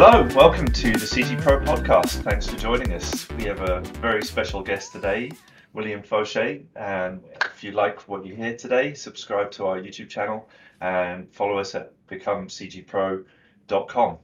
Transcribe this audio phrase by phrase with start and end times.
[0.00, 2.22] Hello, welcome to the CG Pro podcast.
[2.22, 3.28] Thanks for joining us.
[3.30, 5.32] We have a very special guest today,
[5.72, 6.60] William Faucher.
[6.76, 7.20] And
[7.56, 10.48] if you like what you hear today, subscribe to our YouTube channel
[10.80, 14.18] and follow us at becomecgpro.com.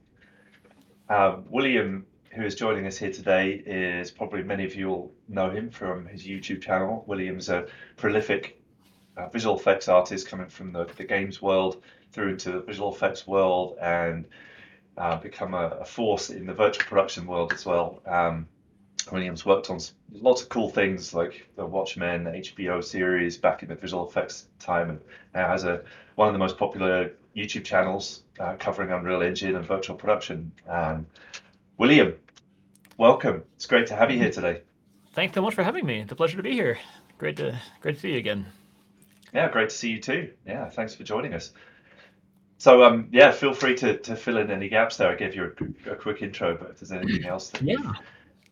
[1.09, 5.51] Uh, William, who is joining us here today, is probably many of you will know
[5.51, 7.03] him from his YouTube channel.
[7.09, 7.67] William's a
[7.97, 8.63] prolific
[9.17, 13.27] uh, visual effects artist coming from the, the games world through into the visual effects
[13.27, 14.27] world and
[14.97, 18.01] uh, become a, a, force in the virtual production world as well.
[18.07, 18.47] Um,
[19.11, 19.81] Williams worked on
[20.13, 24.91] lots of cool things like the Watchmen HBO series back in the visual effects time,
[24.91, 25.01] and
[25.35, 25.83] now has a
[26.15, 30.53] one of the most popular YouTube channels uh, covering Unreal Engine and virtual production.
[30.69, 31.07] Um,
[31.77, 32.15] William,
[32.97, 33.43] welcome.
[33.57, 34.63] It's great to have you here today.
[35.13, 36.01] Thanks so much for having me.
[36.01, 36.79] It's a pleasure to be here.
[37.19, 38.47] Great to great to see you again.
[39.33, 40.31] Yeah, great to see you too.
[40.47, 41.53] Yeah, thanks for joining us.
[42.65, 45.11] So um, yeah, feel free to, to fill in any gaps there.
[45.11, 45.53] I gave you
[45.87, 47.93] a, a quick intro, but if there's anything else, that yeah.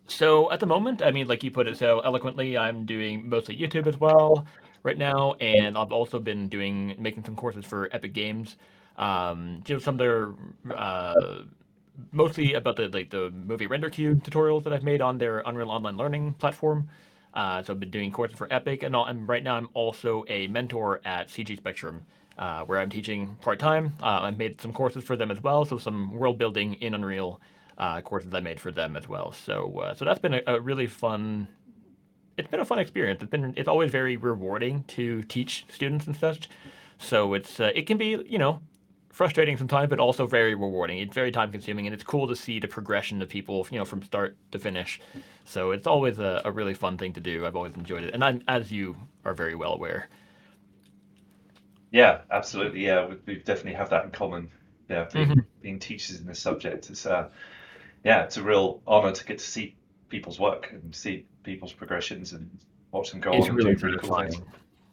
[0.07, 3.57] So at the moment, I mean, like you put it so eloquently, I'm doing mostly
[3.57, 4.45] YouTube as well
[4.83, 8.59] right now, and I've also been doing making some courses for Epic Games.
[8.99, 10.35] Um, you know, some of their
[10.77, 11.45] uh,
[12.13, 15.71] mostly about the like the movie render queue tutorials that I've made on their Unreal
[15.71, 16.87] Online Learning platform.
[17.33, 20.23] Uh, so I've been doing courses for Epic, and, all, and right now I'm also
[20.29, 22.05] a mentor at CG Spectrum
[22.39, 23.95] uh, where I'm teaching part time.
[24.03, 27.41] Uh, I've made some courses for them as well, so some world building in Unreal
[27.79, 29.33] uh, courses I made for them as well.
[29.33, 31.49] So uh, so that's been a, a, really fun.
[32.37, 33.23] It's been a fun experience.
[33.23, 36.49] It's been it's always very rewarding to teach students and such.
[36.99, 38.61] So it's uh, it can be you know
[39.11, 40.99] frustrating sometimes, but also very rewarding.
[40.99, 43.85] It's very time consuming, and it's cool to see the progression of people, you know,
[43.85, 45.01] from start to finish.
[45.45, 47.45] So it's always a, a really fun thing to do.
[47.45, 50.09] I've always enjoyed it, and I'm, as you are very well aware,
[51.93, 52.85] yeah, absolutely.
[52.85, 54.51] Yeah, we, we definitely have that in common.
[54.89, 55.41] Yeah, being, mm-hmm.
[55.61, 57.29] being teachers in this subject, it's uh,
[58.05, 59.77] yeah, it's a real honor to get to see
[60.09, 62.51] people's work and see people's progressions and
[62.91, 64.41] watch them go it's on really and do really cool things.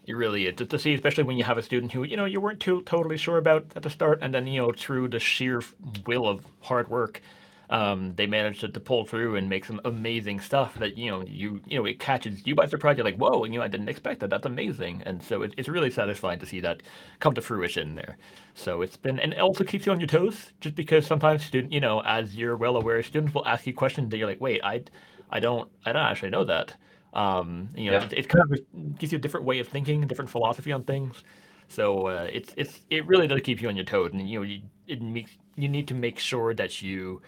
[0.06, 2.42] It really is to see, especially when you have a student who you know you
[2.42, 5.62] weren't too totally sure about at the start, and then you know through the sheer
[6.06, 7.22] will of hard work,
[7.70, 11.24] um, they managed to, to pull through and make some amazing stuff that you know
[11.28, 12.98] you you know it catches you by surprise.
[12.98, 14.30] You're like, whoa, and, you know, I didn't expect that.
[14.30, 16.82] That's amazing, and so it, it's really satisfying to see that
[17.20, 18.18] come to fruition there.
[18.56, 21.72] So it's been, and it also keeps you on your toes, just because sometimes student,
[21.72, 24.62] you know, as you're well aware, students will ask you questions that you're like, wait,
[24.64, 24.84] I,
[25.30, 26.76] I don't, I don't actually know that.
[27.14, 28.06] Um, you know, yeah.
[28.06, 31.24] it, it, kind of gives you a different way of thinking, different philosophy on things.
[31.70, 34.44] So uh, it's it's it really does keep you on your toes, and you know,
[34.44, 37.22] you, it makes you need to make sure that you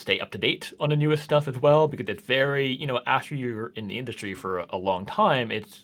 [0.00, 3.00] stay up to date on the newest stuff as well because it's very you know
[3.06, 5.82] after you're in the industry for a long time it's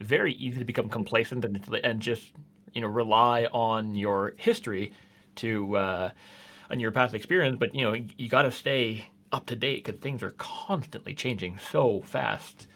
[0.00, 2.32] very easy to become complacent and, and just
[2.74, 4.92] you know rely on your history
[5.36, 6.10] to uh,
[6.70, 7.56] on your past experience.
[7.58, 11.58] But you know you got to stay up to date because things are constantly changing
[11.70, 12.66] so fast.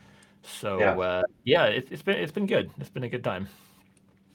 [0.43, 2.71] So yeah, uh, yeah it, it's been it's been good.
[2.79, 3.49] It's been a good time.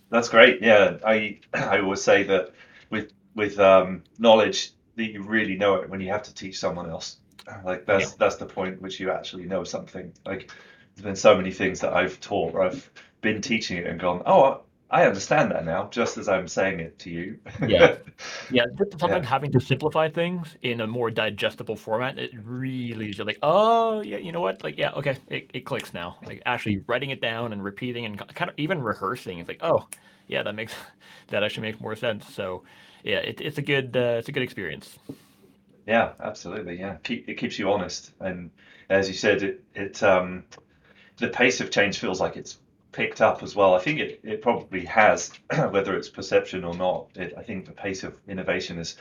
[0.10, 0.62] That's great.
[0.62, 2.54] Yeah i i always say that
[2.90, 6.90] with with um, knowledge that you really know it when you have to teach someone
[6.90, 7.18] else.
[7.64, 8.16] Like that's yeah.
[8.20, 10.14] that's the point which you actually know something.
[10.26, 10.52] Like
[10.96, 12.90] there's been so many things that I've taught where I've
[13.22, 14.62] been teaching it and gone, oh,
[14.94, 17.40] I understand that now, just as I'm saying it to you.
[17.68, 17.96] yeah,
[18.52, 18.66] yeah.
[18.92, 19.30] Sometimes yeah.
[19.30, 24.18] having to simplify things in a more digestible format, it really is like, oh, yeah,
[24.18, 24.64] you know what?
[24.64, 26.18] Like, yeah, okay, it, it clicks now.
[26.24, 29.40] Like actually writing it down and repeating and kind of even rehearsing.
[29.40, 29.88] It's like, oh,
[30.28, 30.74] yeah, that makes
[31.30, 32.32] that actually makes more sense.
[32.32, 32.64] So
[33.04, 34.98] yeah, it, it's a good uh, it's a good experience.
[35.86, 36.80] Yeah, absolutely.
[36.80, 38.52] Yeah, Keep, it keeps you honest, and
[38.90, 40.46] as you said, it it um,
[41.18, 42.58] the pace of change feels like it's
[42.92, 43.74] picked up as well.
[43.74, 45.32] I think it, it probably has,
[45.70, 47.08] whether it's perception or not.
[47.16, 48.96] It, I think the pace of innovation has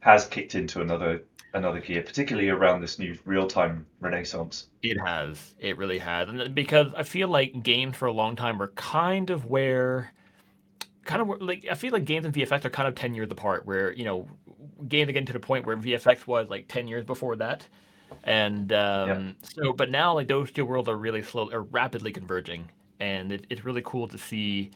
[0.00, 1.22] has kicked into another
[1.54, 4.68] another gear, particularly around this new real time renaissance.
[4.82, 5.54] It has.
[5.58, 9.28] It really has, and because I feel like games for a long time were kind
[9.28, 10.12] of where
[11.04, 13.66] kind of like I feel like games and VFX are kind of ten years apart.
[13.66, 14.28] Where you know,
[14.88, 17.66] games are getting to the point where VFX was like ten years before that,
[18.24, 22.68] and um, so but now like those two worlds are really slow, are rapidly converging,
[23.00, 24.70] and it, it's really cool to see.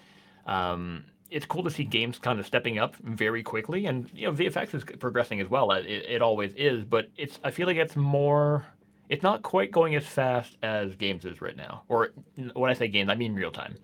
[0.46, 4.32] Um, it's cool to see games kind of stepping up very quickly, and you know
[4.32, 5.72] VFX is progressing as well.
[5.72, 8.66] It, it always is, but it's I feel like it's more.
[9.08, 11.84] It's not quite going as fast as games is right now.
[11.88, 12.10] Or
[12.54, 13.76] when I say games, I mean real time.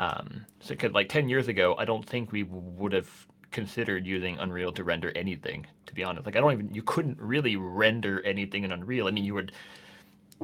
[0.00, 3.10] Um, so, cause like 10 years ago, I don't think we would have
[3.50, 6.24] considered using Unreal to render anything, to be honest.
[6.24, 9.08] Like, I don't even, you couldn't really render anything in Unreal.
[9.08, 9.52] I mean, you would,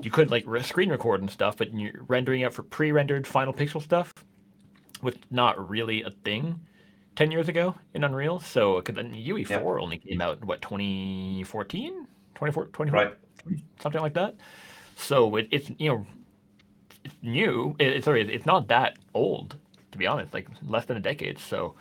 [0.03, 3.55] you could like screen record and stuff, but you're rendering out for pre rendered final
[3.55, 4.13] pixel stuff
[5.03, 6.61] was not really a thing.
[7.17, 8.41] 10 years ago in Unreal.
[8.41, 9.61] So, because then UE4 Yeah.
[9.63, 12.07] only came out, what, 2014?
[12.35, 13.15] 24, 24 Right.
[13.81, 14.35] something like that.
[14.97, 16.07] So it, it's, you know,
[17.23, 17.77] new.
[17.79, 19.57] It, sorry, it's not that old,
[19.93, 21.39] to be honest, like less than a decade.
[21.39, 21.75] So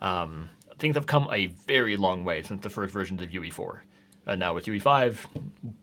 [0.00, 3.80] um, things have come a very long way since the first versions of UE4.
[4.26, 5.16] And now with UE5,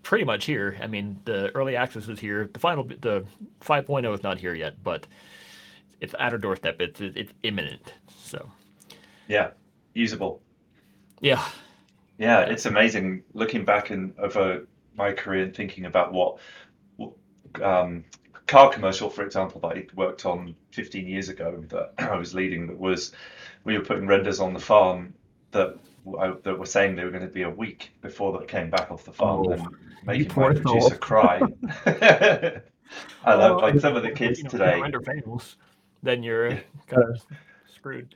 [0.04, 0.78] pretty much here.
[0.82, 2.50] I mean, the early access is here.
[2.54, 3.26] The final, the
[3.62, 5.08] 5.0 is not here yet, but
[6.02, 6.82] it's at our doorstep.
[6.82, 7.94] It's it's imminent.
[8.16, 8.52] So
[9.28, 9.52] Yeah.
[9.94, 10.42] Usable.
[11.22, 11.44] yeah,
[12.18, 16.40] Yeah, it's amazing looking back and over my career and thinking about what,
[16.98, 17.14] what
[17.62, 18.06] um,
[18.48, 22.68] car commercial, for example, that I worked on 15 years ago that I was leading.
[22.68, 23.12] That was
[23.64, 25.14] we were putting renders on the farm
[25.52, 25.78] that
[26.20, 28.92] I, that were saying they were going to be a week before they came back
[28.92, 29.62] off the farm Oh, and
[30.18, 30.92] you making my producer soul.
[30.96, 31.42] cry.
[31.86, 34.80] I love like some of the kids you know, today.
[34.82, 35.58] render fails,
[36.02, 36.52] then you're
[36.88, 37.22] kind of
[37.76, 38.16] screwed.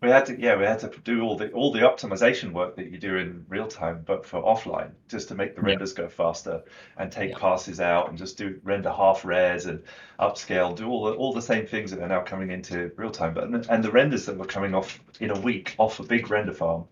[0.00, 2.90] We had to, yeah, we had to do all the all the optimization work that
[2.90, 6.08] you do in real time, but for offline, just to make the Yeah, renders go
[6.08, 6.62] faster
[6.96, 9.82] and take yeah, passes out and just do render half res and
[10.20, 13.34] upscale, do all the all the same things that are now coming into real time.
[13.34, 16.52] But and the renders that were coming off in a week off a big render
[16.54, 16.86] farm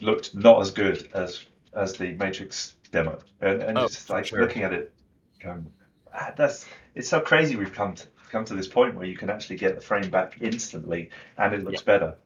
[0.00, 1.44] looked not as good as
[1.74, 3.22] as the Matrix demo.
[3.40, 4.38] And and oh, it's just like sure.
[4.38, 4.94] looking at it,
[5.42, 5.72] going,
[6.12, 9.30] ah, that's it's so crazy we've come to come to this point where you can
[9.30, 11.64] actually get the frame back instantly and it Yeah.
[11.64, 12.16] looks better.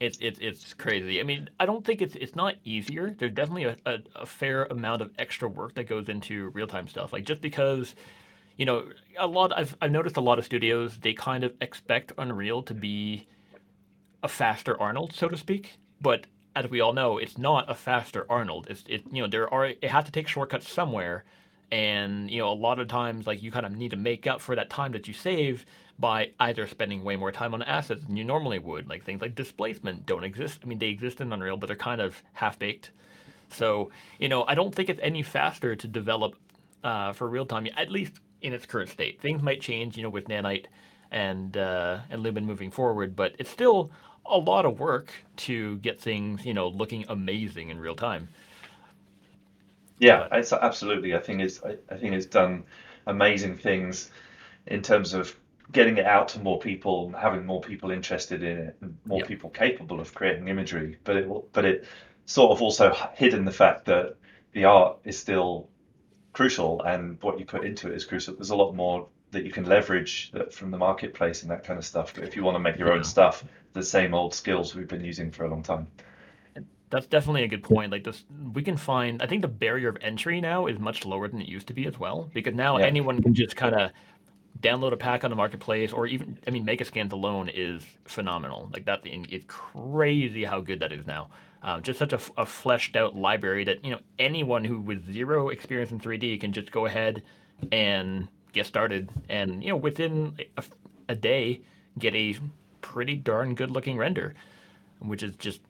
[0.00, 1.20] It's it's it's crazy.
[1.20, 3.14] I mean, I don't think it's it's not easier.
[3.18, 6.86] There's definitely a, a, a fair amount of extra work that goes into real time
[6.86, 7.12] stuff.
[7.12, 7.94] Like just because,
[8.56, 12.12] you know, a lot I've I've noticed a lot of studios they kind of expect
[12.16, 13.26] Unreal to be
[14.22, 15.78] a faster Arnold, so to speak.
[16.00, 18.66] But as we all know, it's not a faster Arnold.
[18.70, 21.24] It's it you know there are it has to take shortcuts somewhere,
[21.72, 24.40] and you know a lot of times like you kind of need to make up
[24.40, 25.66] for that time that you save
[25.98, 28.88] by either spending way more time on assets than you normally would.
[28.88, 30.60] Like things like displacement don't exist.
[30.64, 32.90] I mean they exist in Unreal, but they're kind of half baked.
[33.50, 36.36] So you know I don't think it's any faster to develop
[36.84, 38.12] uh, for real time, at least
[38.42, 39.20] in its current state.
[39.20, 40.66] Things might change, you know, with Nanite
[41.10, 43.90] and uh, and Lumen moving forward, but it's still
[44.26, 48.28] a lot of work to get things, you know, looking amazing in real time.
[49.98, 51.14] Yeah, it's absolutely.
[51.14, 52.64] I think it's I, I think it's done
[53.06, 54.10] amazing things
[54.66, 55.34] in terms of
[55.72, 59.26] getting it out to more people, having more people interested in it, and more yeah,
[59.26, 60.96] people capable of creating imagery.
[61.04, 61.86] But it but it
[62.26, 64.16] sort of also hidden the fact that
[64.52, 65.68] the art is still
[66.32, 68.34] crucial and what you put into it is crucial.
[68.34, 71.78] There's a lot more that you can leverage that from the marketplace and that kind
[71.78, 72.14] of stuff.
[72.14, 75.04] But if you want to make your own stuff, the same old skills we've been
[75.04, 75.86] using for a long time.
[76.90, 77.92] That's definitely a good point.
[77.92, 78.24] Like this,
[78.54, 79.22] we can find.
[79.22, 81.86] I think the barrier of entry now is much lower than it used to be
[81.86, 83.90] as well, because now Yeah, anyone can just kind of
[84.60, 88.68] download a pack on the marketplace, or even, I mean, Megascans alone is phenomenal.
[88.72, 91.30] Like that, it's crazy how good that is now.
[91.62, 95.90] Um, just such a fleshed out library that you know anyone who with zero experience
[95.90, 97.22] in 3D can just go ahead
[97.72, 100.62] and get started, and you know within a,
[101.08, 101.60] a day
[101.98, 102.36] get a
[102.80, 104.34] pretty darn good looking render,
[105.00, 105.60] which is just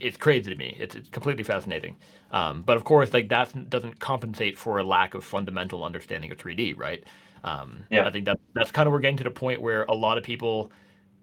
[0.00, 0.76] it's crazy to me.
[0.78, 1.96] It's, it's completely fascinating.
[2.32, 6.38] Um, but of course, like that doesn't compensate for a lack of fundamental understanding of
[6.38, 7.04] 3D, right?
[7.44, 8.06] Um, yeah.
[8.06, 10.24] I think that that's kind of we're getting to the point where a lot of
[10.24, 10.70] people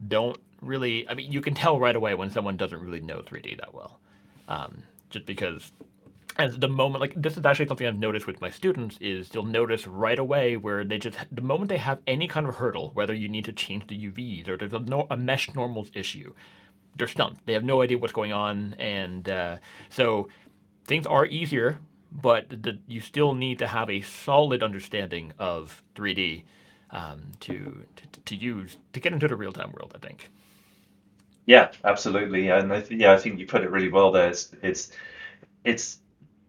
[0.07, 1.07] don't really.
[1.09, 3.99] I mean, you can tell right away when someone doesn't really know 3D that well,
[4.47, 5.71] um, just because.
[6.39, 9.45] As the moment, like this is actually something I've noticed with my students is you'll
[9.45, 13.13] notice right away where they just the moment they have any kind of hurdle, whether
[13.13, 16.33] you need to change the UVs or there's a, no, a mesh normals issue,
[16.95, 17.45] they're stumped.
[17.45, 19.57] They have no idea what's going on, and uh,
[19.91, 20.27] so
[20.85, 21.77] things are easier,
[22.13, 26.45] but the, you still need to have a solid understanding of 3D
[26.91, 29.93] um, to, to to use to get into the real time world.
[29.95, 30.29] I think.
[31.45, 32.49] yeah, absolutely.
[32.49, 34.29] And I th yeah, I think you put it really well there.
[34.29, 34.91] It's it's
[35.65, 35.99] it's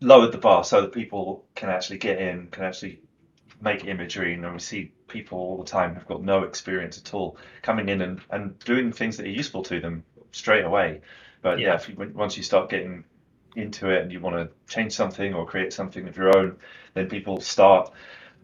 [0.00, 3.00] lowered the bar so that people can actually get in, can actually
[3.60, 4.34] make imagery.
[4.34, 8.02] And we see people all the time who've got no experience at all coming in
[8.02, 11.02] and, and doing things that are useful to them straight away.
[11.42, 13.04] But yeah, Yeah, if you, once you start getting
[13.56, 16.58] into it and you want to change something or create something of your own,
[16.94, 17.92] then people start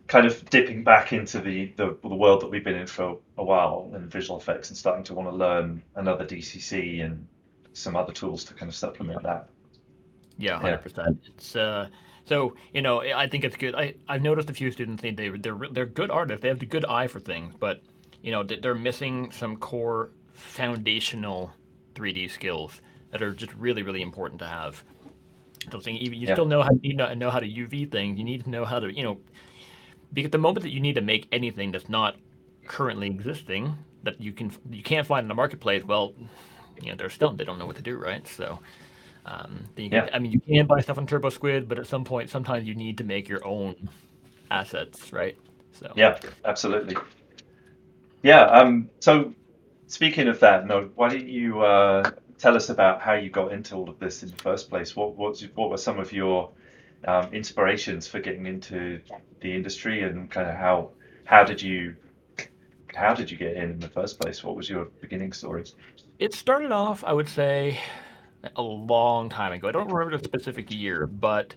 [0.08, 3.44] kind of dipping back into the, the, the world that we've been in for a
[3.44, 7.28] while in visual effects and starting to want to learn another DCC and
[7.74, 9.50] some other tools to kind of yeah, supplement that.
[10.38, 10.82] yeah, hundred Yeah.
[10.82, 11.18] percent.
[11.26, 11.88] It's uh,
[12.24, 13.74] so you know I think it's good.
[13.74, 15.36] I I've noticed a few students they they're
[15.70, 16.42] they're good artists.
[16.42, 17.82] They have the good eye for things, but
[18.22, 21.52] you know they're missing some core foundational
[21.94, 24.82] 3D skills that are just really really important to have.
[25.70, 26.34] So saying even you Yeah.
[26.34, 28.18] still know how you know, know how to UV things.
[28.18, 29.18] You need to know how to you know
[30.12, 32.16] because the moment that you need to make anything that's not
[32.66, 36.14] currently existing that you can you can't find in the marketplace, well,
[36.80, 37.38] you know they're stunned.
[37.38, 38.26] They don't know what to do, right?
[38.26, 38.58] So.
[39.26, 40.08] Um, can, yeah.
[40.12, 42.74] I mean, you can buy stuff on Turbo Squid, but at some point, sometimes you
[42.74, 43.76] need to make your own
[44.50, 45.36] assets, right?
[45.72, 46.96] So yeah, absolutely.
[48.22, 48.44] Yeah.
[48.46, 48.90] Um.
[49.00, 49.34] So
[49.86, 52.10] speaking of that, no, why don't you uh,
[52.40, 54.96] tell us about how you got into all of this in the first place?
[54.96, 56.50] What what what were some of your
[57.06, 59.00] um, inspirations for getting into
[59.40, 60.90] the industry, and kind of how
[61.24, 61.94] how did you
[62.94, 64.42] how did you get in in the first place?
[64.42, 65.64] What was your beginning story?
[66.18, 67.78] It started off, I would say,
[68.56, 69.68] a long time ago.
[69.68, 71.54] I don't remember the specific year, but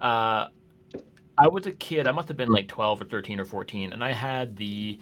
[0.00, 0.48] uh,
[1.38, 2.06] I was a kid.
[2.06, 4.98] I must have been like 12 or 13 or 14, and I had the.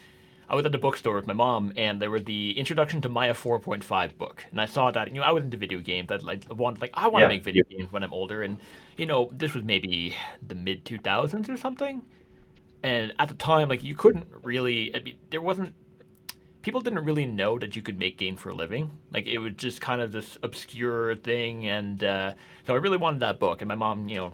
[0.51, 3.35] I was at the bookstore with my mom, and there was the Introduction to Maya
[3.35, 5.07] 4.5 book, and I saw that.
[5.07, 6.11] You know, I was into video games.
[6.11, 7.29] I like wanted, like, I want to yeah.
[7.29, 8.59] make video games when I'm older, and
[8.97, 12.03] you know, this was maybe the mid 2000s or something.
[12.83, 14.93] And at the time, like, you couldn't really.
[14.95, 15.73] I mean, there wasn't
[16.63, 18.91] people didn't really know that you could make games for a living.
[19.13, 22.35] Like it was just kind of this obscure thing, and uh,
[22.67, 23.63] so I really wanted that book.
[23.63, 24.33] And my mom, you know,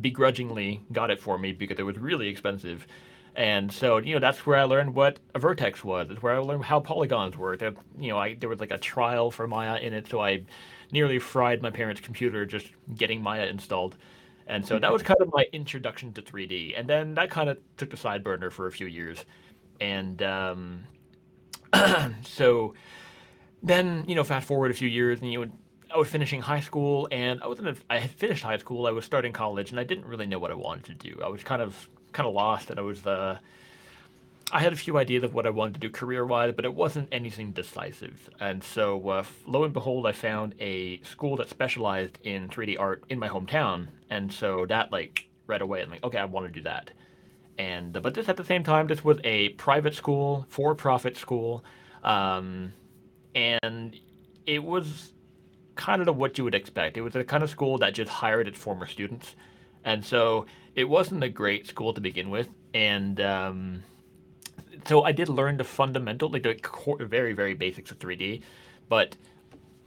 [0.00, 2.86] begrudgingly got it for me because it was really expensive.
[3.36, 6.08] And so, you know, that's where I learned what a vertex was.
[6.10, 7.60] It's where I learned how polygons work.
[7.60, 10.42] you know, I, there was like a trial for Maya in it, so I
[10.90, 13.96] nearly fried my parents' computer just getting Maya installed.
[14.46, 16.78] And so that was kind of my introduction to 3D.
[16.78, 19.24] And then that kind of took the side burner for a few years.
[19.80, 20.84] And um,
[22.22, 22.74] so
[23.62, 25.52] then, you know, fast forward a few years, and you know,
[25.94, 27.68] I was finishing high school, and I wasn't.
[27.68, 28.86] A, I had finished high school.
[28.86, 31.20] I was starting college, and I didn't really know what I wanted to do.
[31.24, 33.06] I was kind of kind of lost, and I was.
[33.06, 33.38] Uh,
[34.52, 37.08] I had a few ideas of what I wanted to do career-wise, but it wasn't
[37.10, 38.30] anything decisive.
[38.38, 43.02] And so, uh, lo and behold, I found a school that specialized in 3D art
[43.08, 46.52] in my hometown, and so that like right away, I'm like, okay, I want to
[46.52, 46.92] do that
[47.58, 51.64] and but this at the same time this was a private school for-profit school
[52.04, 52.72] um,
[53.34, 53.98] and
[54.46, 55.12] it was
[55.74, 58.48] kind of what you would expect it was the kind of school that just hired
[58.48, 59.36] its former students
[59.84, 60.46] and so
[60.76, 63.82] it wasn't a great school to begin with and um,
[64.86, 68.42] so i did learn the fundamental like the core, very very basics of 3d
[68.88, 69.16] but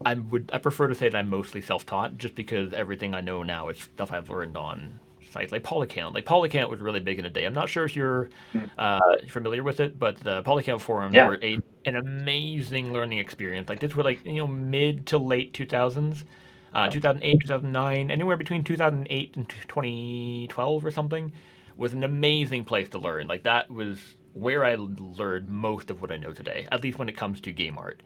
[0.05, 3.43] I would I prefer to say that I'm mostly self-taught just because everything I know
[3.43, 4.99] now is stuff I've learned on
[5.31, 6.13] sites like Polycount.
[6.13, 7.45] Like Polycount was really big in a day.
[7.45, 8.65] I'm not sure if you're hmm.
[8.77, 11.27] uh, familiar with it, but the Polycount forums yeah.
[11.27, 13.69] were a, an amazing learning experience.
[13.69, 16.23] Like this was like you know mid to late 2000s,
[16.73, 21.31] uh, 2008, 2009, anywhere between 2008 and 2012 or something,
[21.77, 23.27] was an amazing place to learn.
[23.27, 23.97] Like that was
[24.33, 27.51] where I learned most of what I know today, at least when it comes to
[27.51, 28.01] game art.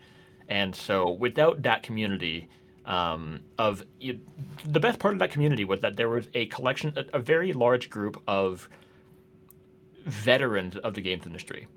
[0.47, 2.49] And so without that community,
[2.85, 4.19] um, of you,
[4.65, 7.53] the best part of that community was that there was a collection, a, a, very
[7.53, 8.67] large group of
[10.05, 11.67] veterans of the games industry.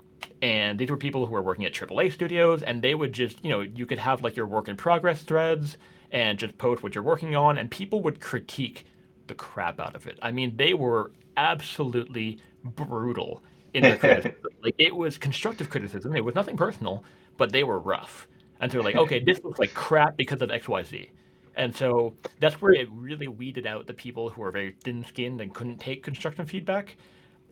[0.41, 3.49] And these were people who were working at AAA studios, and they would just, you
[3.49, 5.77] know, you could have like your work in progress threads
[6.11, 8.85] and just post what you're working on, and people would critique
[9.27, 10.17] the crap out of it.
[10.21, 14.51] I mean, they were absolutely brutal in their criticism.
[14.63, 16.15] like it was constructive criticism.
[16.15, 17.03] It was nothing personal,
[17.37, 18.27] but they were rough.
[18.59, 21.09] And so like, okay, this looks like crap because of XYZ.
[21.55, 25.41] And so that's where it really weeded out the people who were very thin skinned
[25.41, 26.97] and couldn't take constructive feedback.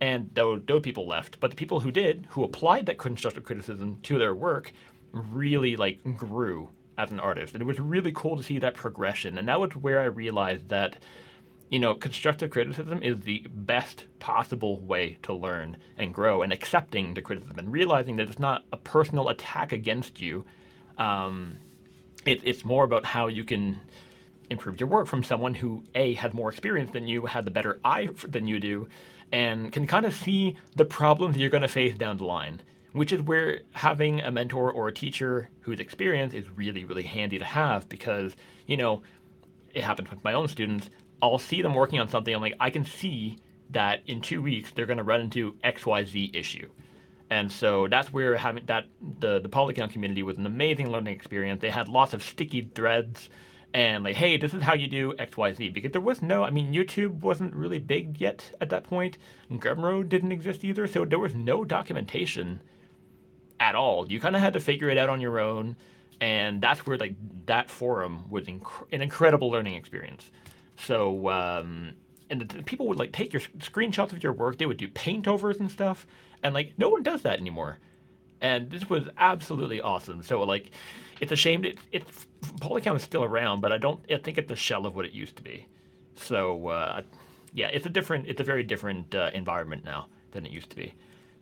[0.02, 1.40] And those, those people left.
[1.40, 4.74] But the people who did, who applied that constructive criticism to their work,
[5.12, 7.54] really like grew as an artist.
[7.54, 9.38] And it was really cool to see that progression.
[9.38, 10.98] And that was where I realized that,
[11.70, 17.14] you know, constructive criticism is the best possible way to learn and grow and accepting
[17.14, 20.46] the criticism and realizing that it's not a personal attack against you
[20.98, 21.58] um,
[22.26, 23.80] it, it's more about how you can
[24.50, 27.80] improve your work from someone who a has more experience than you, had the better
[27.84, 28.88] eye than you do,
[29.32, 32.62] and can kind of see the problems you're going to face down the line.
[32.96, 37.38] Which is where having a mentor or a teacher who's experienced is really, really handy
[37.38, 38.36] to have because,
[38.68, 39.04] you know,
[39.74, 40.90] it happens with my own students.
[41.22, 42.34] I'll see them working on something.
[42.34, 43.38] I'm like, I can see
[43.72, 46.70] that in two weeks they're going to run into XYZ issue.
[47.30, 48.86] And so that's where having that
[49.20, 51.60] the the Polycount community was an amazing learning experience.
[51.60, 53.30] They had lots of sticky threads
[53.74, 55.70] and like, hey, this is how you do X, Y, Z.
[55.70, 59.18] Because there was no, I mean, YouTube wasn't really big yet at that point.
[59.52, 62.62] Gumroad didn't exist either, so there was no documentation
[63.60, 64.10] at all.
[64.12, 65.76] You kind of had to figure it out on your own,
[66.22, 70.30] and that's where like that forum was inc- an incredible learning experience.
[70.78, 71.94] So, um,
[72.30, 74.58] and the, the people would like take your screenshots of your work.
[74.58, 76.06] They would do paint overs and stuff
[76.46, 77.80] and like no one does that anymore.
[78.42, 80.22] And this was absolutely awesome.
[80.22, 80.72] So like,
[81.20, 82.28] it's a shame that it's
[82.60, 84.00] Polycount is still around, but I don't.
[84.12, 85.68] I think it's a shell of what it used to be.
[86.16, 87.02] So uh,
[87.54, 88.28] yeah, it's a different.
[88.28, 90.94] It's a very different uh, environment now than it used to be.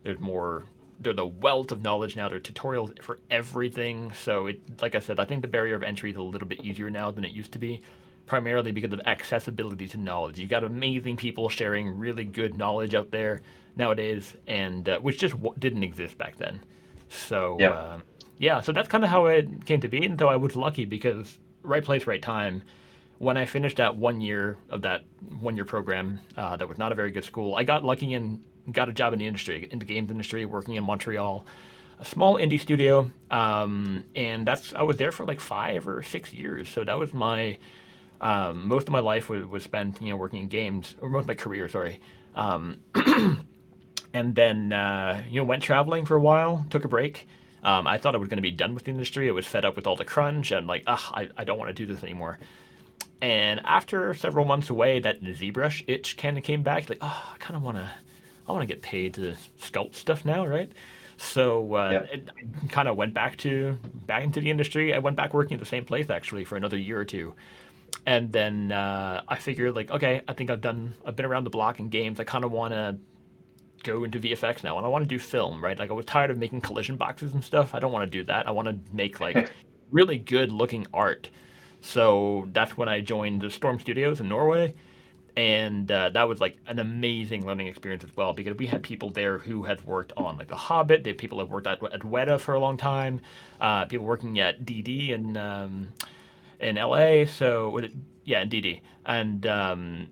[0.04, 0.64] There's more
[1.04, 2.28] they're the wealth of knowledge now.
[2.28, 4.12] There are tutorials for everything.
[4.24, 6.64] So it, like I said, I think the barrier of entry is a little bit
[6.64, 7.82] easier now than it used to be,
[8.26, 10.38] primarily because of accessibility to knowledge.
[10.38, 13.42] You got amazing people sharing really good knowledge out there
[13.76, 16.60] nowadays, and uh, which just w- didn't exist back then.
[17.08, 17.70] So Yeah.
[17.70, 18.00] uh,
[18.38, 20.04] yeah, so that's kind of how it came to be.
[20.04, 22.62] And so I was lucky because right place, right time.
[23.18, 25.02] When I finished that one year of that
[25.38, 28.40] one year program, uh, that was not a very good school, I got lucky and
[28.70, 31.44] got a job in the industry, in the games industry, working in Montreal,
[31.98, 33.10] a small indie studio.
[33.30, 36.68] Um, and that's I was there for like five or six years.
[36.68, 37.58] So that was my
[38.20, 41.22] um, most of my life was, was spent you know working in games, or most
[41.22, 42.00] of my career, sorry.
[42.34, 42.78] Um,
[44.14, 47.28] and then uh, you know went traveling for a while, took a break.
[47.62, 49.28] Um, I thought I was going to be done with the industry.
[49.28, 51.74] I was fed up with all the crunch and like, ah, I, I don't want
[51.74, 52.38] to do this anymore.
[53.22, 56.90] And after several months away, that ZBrush itch kind of came back.
[56.90, 57.90] Like, oh, I kind of want to,
[58.46, 60.70] I want to get paid to sculpt stuff now, right?
[61.16, 62.28] So uh, it,
[62.62, 64.92] I kind of went back to back into the industry.
[64.94, 67.34] I went back working at the same place actually for another year or two,
[68.06, 71.50] and then uh, I figured like, okay, I think I've done, I've been around the
[71.50, 72.20] block in games.
[72.20, 72.96] I kind of want to
[73.84, 75.78] go into VFX now, and I want to do film, right?
[75.78, 77.74] Like I was tired of making collision boxes and stuff.
[77.74, 78.48] I don't want to do that.
[78.48, 79.52] I want to make like
[79.90, 81.28] really good looking art.
[81.80, 84.74] So that's when I joined the Storm Studios in Norway,
[85.36, 89.10] and uh, that was like an amazing learning experience as well because we had people
[89.10, 91.02] there who had worked on like The Hobbit.
[91.02, 93.20] They people that worked at, at Weta for a long time.
[93.60, 95.88] Uh, people working at DD in um,
[96.60, 97.24] in LA.
[97.26, 97.80] So
[98.24, 100.06] yeah, in DD, and um,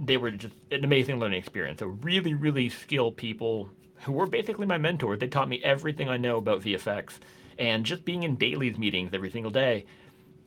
[0.00, 1.80] they were just an amazing learning experience.
[1.80, 3.68] So really, really skilled people
[4.04, 5.18] who were basically my mentors.
[5.18, 7.18] They taught me everything I know about VFX,
[7.58, 9.84] and just being in dailies meetings every single day.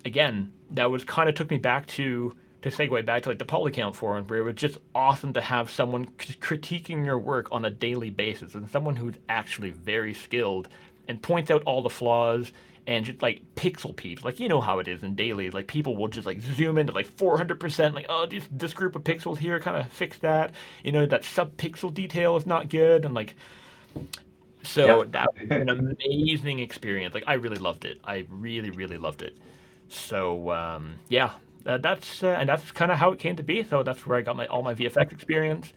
[0.03, 3.45] Again, that was kind of took me back to to segue back to like the
[3.45, 7.65] Polycount forum, where it was just awesome to have someone c- critiquing your work on
[7.65, 10.67] a daily basis, and someone who's actually very skilled
[11.07, 12.51] and points out all the flaws
[12.87, 14.23] and just like pixel peeps.
[14.23, 15.49] Like you know how it is in daily.
[15.49, 17.93] Like people will just like zoom into like 400%.
[17.93, 20.51] Like oh, this this group of pixels here kind of fix that.
[20.83, 23.35] You know that sub pixel detail is not good, and like
[24.63, 27.13] so that was an amazing experience.
[27.13, 27.99] Like I really loved it.
[28.03, 29.37] I really really loved it.
[29.89, 31.31] So um, yeah,
[31.65, 33.63] uh, that's uh, and that's kind of how it came to be.
[33.63, 35.73] So that's where I got my all my VFX experience.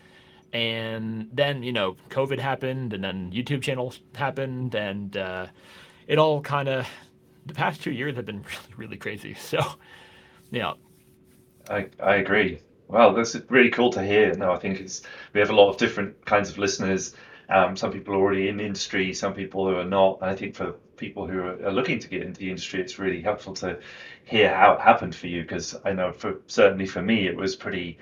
[0.53, 5.47] And then you know COVID happened, and then YouTube channels happened, and uh,
[6.07, 6.87] it all kind of
[7.47, 8.43] the past two years have been
[8.77, 9.35] really really crazy.
[9.35, 9.61] So
[10.51, 10.75] yeah,
[11.69, 12.61] I, I agree.
[12.89, 14.35] Well, that's really cool to hear.
[14.35, 17.15] No, I think it's we have a lot of different kinds of listeners.
[17.49, 20.19] Um, some people are already in the industry, some people who are not.
[20.23, 23.21] And I think for people who are looking to get into the industry, it's really
[23.21, 23.79] helpful to
[24.25, 27.57] hear how it happened for you because I know for certainly for me it was
[27.57, 27.99] pretty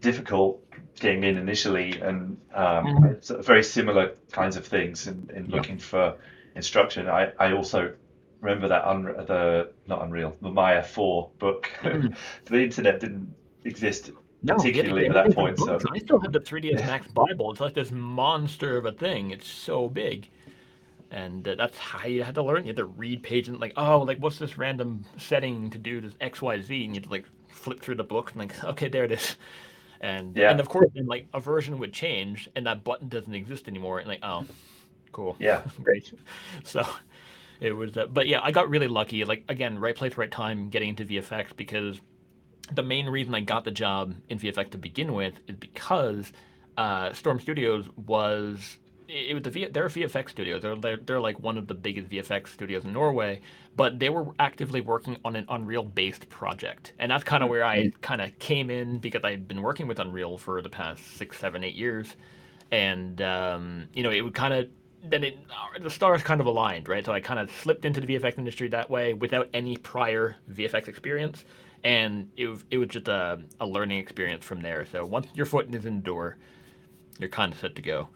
[0.00, 0.62] difficult
[0.98, 3.44] getting in initially and um, Mhm.
[3.44, 6.16] very similar kinds of things in, in yeah, looking for
[6.54, 7.08] instruction.
[7.08, 7.92] I, I also
[8.40, 11.70] remember that Unre- the not Unreal, the Maya 4 book.
[11.82, 12.16] Mhm.
[12.46, 13.34] the internet didn't
[13.64, 14.12] exist
[14.42, 15.78] no, particularly at that point, so.
[15.90, 17.50] I still have the 3ds Max Bible.
[17.50, 19.30] It's like this monster of a thing.
[19.30, 20.28] It's so big.
[21.10, 22.62] And uh, that's how you had to learn.
[22.62, 26.00] You had to read pages and like, oh, like what's this random setting to do
[26.00, 28.64] this X Y Z, and you had to like flip through the book and like,
[28.64, 29.36] okay, there it is.
[30.00, 30.50] And yeah.
[30.50, 33.98] and of course, then like a version would change, and that button doesn't exist anymore,
[33.98, 34.44] and like, oh,
[35.12, 36.12] cool, yeah, great.
[36.64, 36.86] So
[37.60, 39.24] it was, uh, but yeah, I got really lucky.
[39.24, 42.00] Like again, right place, right time, getting into VFX because
[42.72, 46.32] the main reason I got the job in VFX to begin with is because
[46.76, 50.58] uh, Storm Studios was it was the v, they're a VFX studio.
[50.58, 53.40] They're, they're they're like one of the biggest VFX studios in Norway,
[53.76, 57.64] but they were actively working on an Unreal based project, and that's kind of where
[57.64, 61.38] I kind of came in because I've been working with Unreal for the past six,
[61.38, 62.16] seven, eight years,
[62.70, 64.68] and um, you know it would kind of
[65.04, 65.38] then it
[65.80, 67.04] the stars kind of aligned, right?
[67.04, 70.88] So I kind of slipped into the VFX industry that way without any prior VFX
[70.88, 71.44] experience,
[71.84, 74.86] and it was, it was just a, a learning experience from there.
[74.90, 76.38] So once your foot is in the door,
[77.18, 78.08] you're kind of set to go.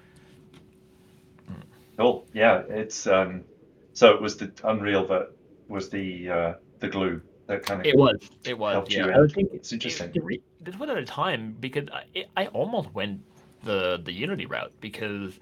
[2.00, 2.26] Cool.
[2.32, 3.44] Yeah, it's um,
[3.92, 5.28] so it was the Unreal that
[5.68, 9.06] was the uh, the glue that kind of It was, it was, helped yeah.
[9.06, 9.32] you I would in.
[9.32, 10.12] think It's it, interesting.
[10.12, 13.22] the re- this was at a time because I, it, I almost went
[13.62, 15.38] the the Unity route because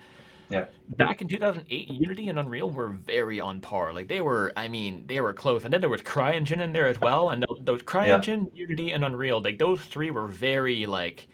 [0.48, 3.92] Yeah, back in 2008, Unity and Unreal were very on par.
[3.94, 5.64] Like they were, I mean, they were close.
[5.64, 7.30] And then there was CryEngine in there as well.
[7.30, 11.28] And those, those yeah, CryEngine, Unity, and Unreal, like those three were very like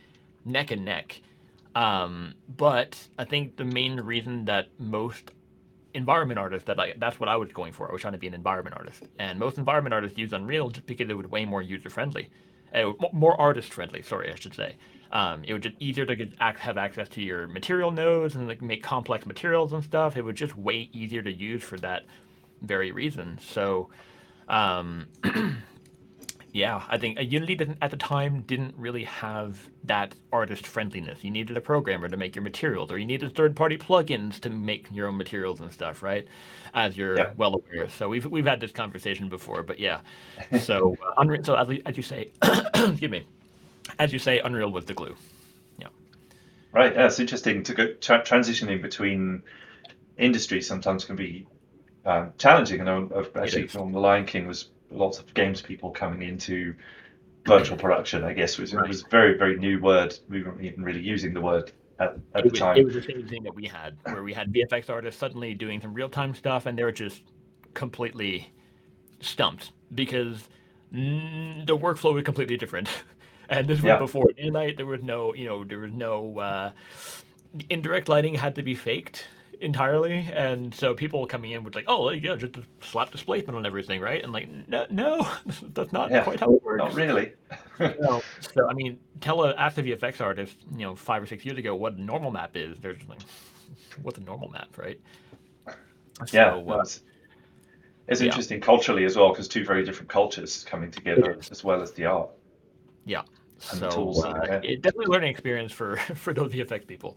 [0.45, 1.21] neck and neck.
[1.75, 5.33] Um, but I think the main reason that most
[5.95, 7.89] environment artists that I that's what I was going for.
[7.89, 10.87] I was trying to be an environment artist, and most environment artists use Unreal just
[10.87, 12.31] because it was way more user friendly,
[12.75, 14.03] uh, more artist friendly.
[14.03, 14.77] Sorry, I should say.
[15.13, 18.61] Um, it would just easier to get, have access to your material nodes and like
[18.61, 20.17] make complex materials and stuff.
[20.17, 22.03] It was just way easier to use for that
[22.63, 23.39] very reason.
[23.41, 23.91] So,
[24.49, 25.07] um,
[26.55, 31.19] yeah, I think Unity didn't at the time didn't really have that artist friendliness.
[31.25, 34.51] You needed a programmer to make your materials, or you needed third party plugins to
[34.51, 36.29] make your own materials and stuff, right?
[36.73, 37.33] As you're yeah.
[37.37, 37.89] well aware.
[37.89, 39.99] So we've we've had this conversation before, but yeah.
[40.61, 43.27] So uh, Unreal, so as, as you say, excuse me,
[43.99, 45.17] as you say, Unreal was the glue.
[45.81, 45.89] Yeah.
[46.71, 46.95] Right.
[46.95, 49.43] Yeah, it's interesting to go tra- transitioning between
[50.19, 50.69] industries.
[50.69, 51.49] Sometimes can be
[52.07, 52.79] um, challenging.
[52.79, 56.75] And I know actually from The Lion King was lots of games people coming into
[57.47, 58.25] virtual production.
[58.25, 58.85] I guess was right.
[58.85, 60.19] it was a very very new word.
[60.29, 62.77] We weren't even really using the word at, at the was, time.
[62.77, 65.81] It was the same thing that we had, where we had VFX artists suddenly doing
[65.81, 67.23] some real time stuff, and they were just
[67.75, 68.53] completely
[69.21, 70.49] stumped because
[70.93, 72.89] the workflow was completely different.
[73.49, 73.99] and this was yeah.
[73.99, 74.77] before Nanite.
[74.77, 76.71] There was no, you know, there was no uh,
[77.71, 79.27] indirect lighting had to be faked
[79.61, 84.01] entirely, and so people coming in would like, oh yeah, just slap displacement on everything,
[84.01, 84.23] right?
[84.23, 85.29] And like, no, no
[85.75, 86.79] that's not yeah, quite how it works.
[86.79, 87.33] Not really.
[87.81, 88.23] no.
[88.41, 91.75] So I mean, tell a active VFX artist, you know, five or six years ago,
[91.75, 92.79] what a normal map is.
[92.81, 93.21] They're just like,
[94.03, 95.01] what's a normal map, right?
[96.33, 96.55] Yeah.
[96.55, 96.85] So, uh,
[98.07, 98.27] it's, yeah.
[98.27, 102.05] interesting culturally as well because two very different cultures coming together as well as the
[102.05, 102.31] art.
[103.07, 103.23] Yeah.
[103.71, 107.17] And so tools, uh, it definitely learning experience for for those VFX people.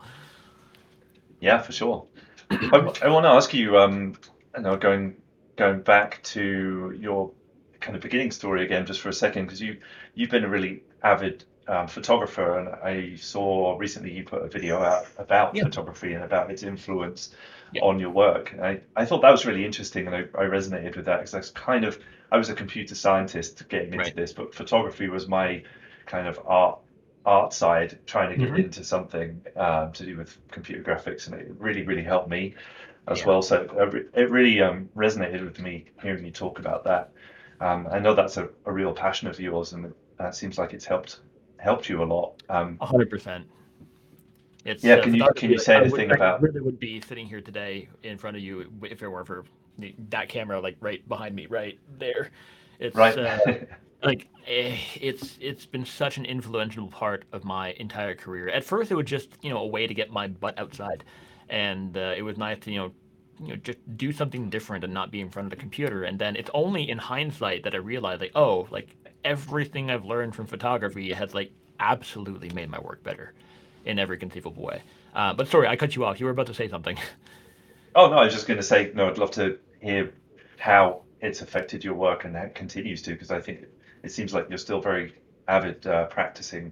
[1.39, 2.05] Yeah, for sure.
[2.51, 4.15] I, I want to ask you, um,
[4.55, 5.15] I know going
[5.55, 7.31] going back to your
[7.79, 9.77] kind of beginning story again, just for a second, because you
[10.15, 14.81] you've been a really avid um, photographer, and I saw recently you put a video
[14.81, 15.63] out about yeah.
[15.63, 17.31] photography and about its influence
[17.73, 17.81] yeah.
[17.81, 18.53] on your work.
[18.53, 21.31] And I, I thought that was really interesting, and I, I resonated with that because
[21.31, 21.99] that's kind of
[22.31, 24.15] I was a computer scientist getting into right.
[24.15, 25.63] this, but photography was my
[26.05, 26.79] kind of art
[27.27, 28.61] art side trying to get mm-hmm.
[28.61, 32.55] into something um, to do with computer graphics, and it really, really helped me
[33.07, 33.27] as yeah.
[33.27, 33.41] well.
[33.41, 37.11] So it really um, resonated with me hearing you talk about that.
[37.59, 40.85] Um, I know that's a, a, real passion of yours, and it seems like it's
[40.85, 41.19] helped
[41.57, 42.41] helped you a lot.
[42.49, 43.45] Um, hundred percent.
[44.63, 46.39] It's, yeah, uh, can you can you say anything would, about?
[46.39, 49.43] I really would be sitting here today in front of you if it weren't for
[50.09, 52.29] that camera, like right behind me, right there.
[52.79, 53.17] It's right.
[53.17, 53.39] Uh,
[54.03, 58.49] like eh, it's it's been such an influential part of my entire career.
[58.49, 61.03] At first, it was just you know a way to get my butt outside,
[61.49, 62.91] and uh, it was nice to you know
[63.39, 66.03] you know just do something different and not be in front of the computer.
[66.03, 70.35] And then it's only in hindsight that I realized like oh like everything I've learned
[70.35, 73.33] from photography has like absolutely made my work better
[73.85, 74.81] in every conceivable way.
[75.15, 76.19] Uh, but sorry, I cut you off.
[76.19, 76.97] You were about to say something.
[77.95, 79.07] Oh no, I was just going to say no.
[79.07, 80.13] I'd love to hear
[80.59, 83.65] how it's affected your work and that continues to because I think
[84.07, 85.13] it seems like you're still very
[85.49, 86.71] avid uh, practicing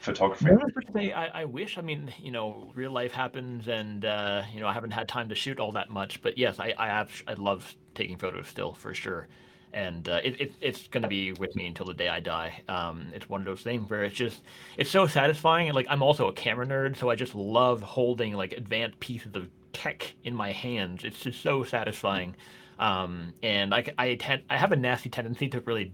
[0.00, 0.50] photography.
[0.94, 1.78] Say, I, I wish.
[1.78, 5.30] I mean, you know, real life happens, and uh, you know, I haven't had time
[5.30, 6.20] to shoot all that much.
[6.20, 9.26] But yes, I I, have, I love taking photos still for sure,
[9.72, 12.62] and uh, it, it it's gonna be with me until the day I die.
[12.68, 14.42] Um, it's one of those things where it's just
[14.76, 15.68] it's so satisfying.
[15.68, 19.34] And like I'm also a camera nerd, so I just love holding like advanced pieces
[19.34, 21.04] of tech in my hands.
[21.04, 22.36] It's just so satisfying.
[22.78, 25.92] Um, and I I tend I have a nasty tendency to really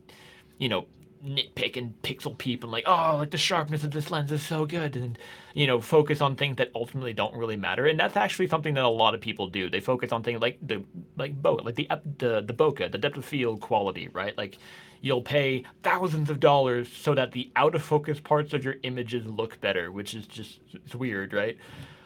[0.61, 0.87] you know,
[1.25, 4.65] nitpick and pixel peep and like, oh, like the sharpness of this lens is so
[4.65, 5.19] good, and
[5.55, 7.87] you know, focus on things that ultimately don't really matter.
[7.87, 9.69] And that's actually something that a lot of people do.
[9.69, 10.85] They focus on things like the
[11.17, 14.37] like bo like the the the bokeh, the depth of field quality, right?
[14.39, 14.59] Like
[15.01, 19.27] you'll pay thousands of dollars so that the out of focus parts of your images
[19.27, 21.57] look better, which is just it's weird, right?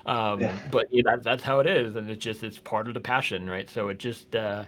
[0.06, 0.58] Um, yeah.
[0.70, 3.48] But yeah, that, that's how it is, and it's just it's part of the passion,
[3.48, 3.68] right?
[3.70, 4.64] So it just uh,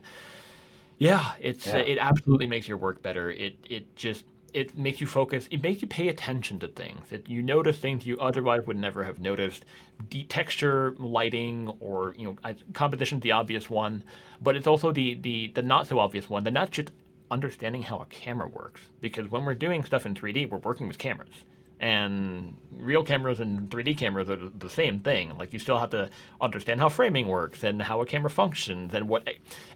[0.98, 1.74] yeah, it's yeah.
[1.76, 3.30] Uh, it absolutely makes your work better.
[3.30, 5.46] It it just it makes you focus.
[5.50, 7.00] It makes you pay attention to things.
[7.10, 9.64] It, you notice things you otherwise would never have noticed.
[10.10, 14.02] The texture, lighting, or you know, composition, the obvious one,
[14.40, 16.44] but it's also the the the not so obvious one.
[16.44, 16.90] The not just
[17.30, 18.80] understanding how a camera works.
[19.00, 21.44] Because when we're doing stuff in 3D, we're working with cameras
[21.78, 25.36] and real cameras and 3D cameras are the same thing.
[25.36, 26.08] Like you still have to
[26.40, 29.28] understand how framing works and how a camera functions and what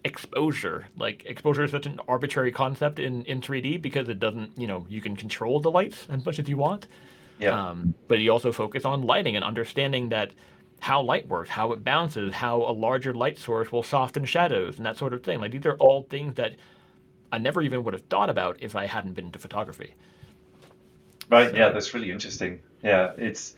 [0.04, 0.88] exposure.
[0.96, 4.86] Like exposure is such an arbitrary concept in in 3D because it doesn't, you know,
[4.88, 6.86] you can control the lights as much as you want.
[7.38, 7.70] Yeah.
[7.70, 10.32] Um, but you also focus on lighting and understanding that
[10.80, 14.86] how light works, how it bounces, how a larger light source will soften shadows and
[14.86, 15.40] that sort of thing.
[15.40, 16.56] Like these are all things that
[17.32, 19.94] I never even would have thought about if I hadn't been into photography.
[21.30, 21.54] Right.
[21.54, 22.60] Yeah, that's really interesting.
[22.82, 23.54] Yeah, it's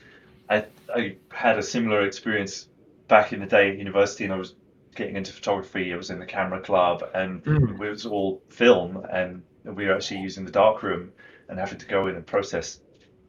[0.49, 2.69] I I had a similar experience
[3.09, 4.55] back in the day at university, and I was
[4.95, 5.93] getting into photography.
[5.93, 7.81] I was in the camera club, and mm.
[7.81, 11.13] it was all film, and we were actually using the darkroom
[11.49, 12.81] and having to go in and process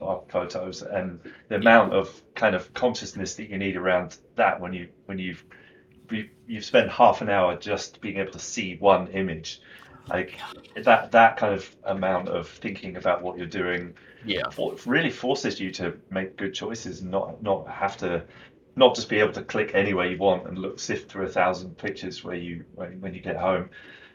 [0.01, 4.73] our photos, and the amount of kind of consciousness that you need around that when
[4.73, 5.43] you when you've
[6.47, 9.61] you've spent half an hour just being able to see one image,
[10.09, 10.37] like
[10.83, 13.93] that that kind of amount of thinking about what you're doing,
[14.25, 14.49] Yeah.
[14.49, 18.23] for, really forces you to make good choices, and not not have to.
[18.75, 21.77] Not just be able to click anywhere you want and look sift through a thousand
[21.77, 23.69] pictures where you when, when you get home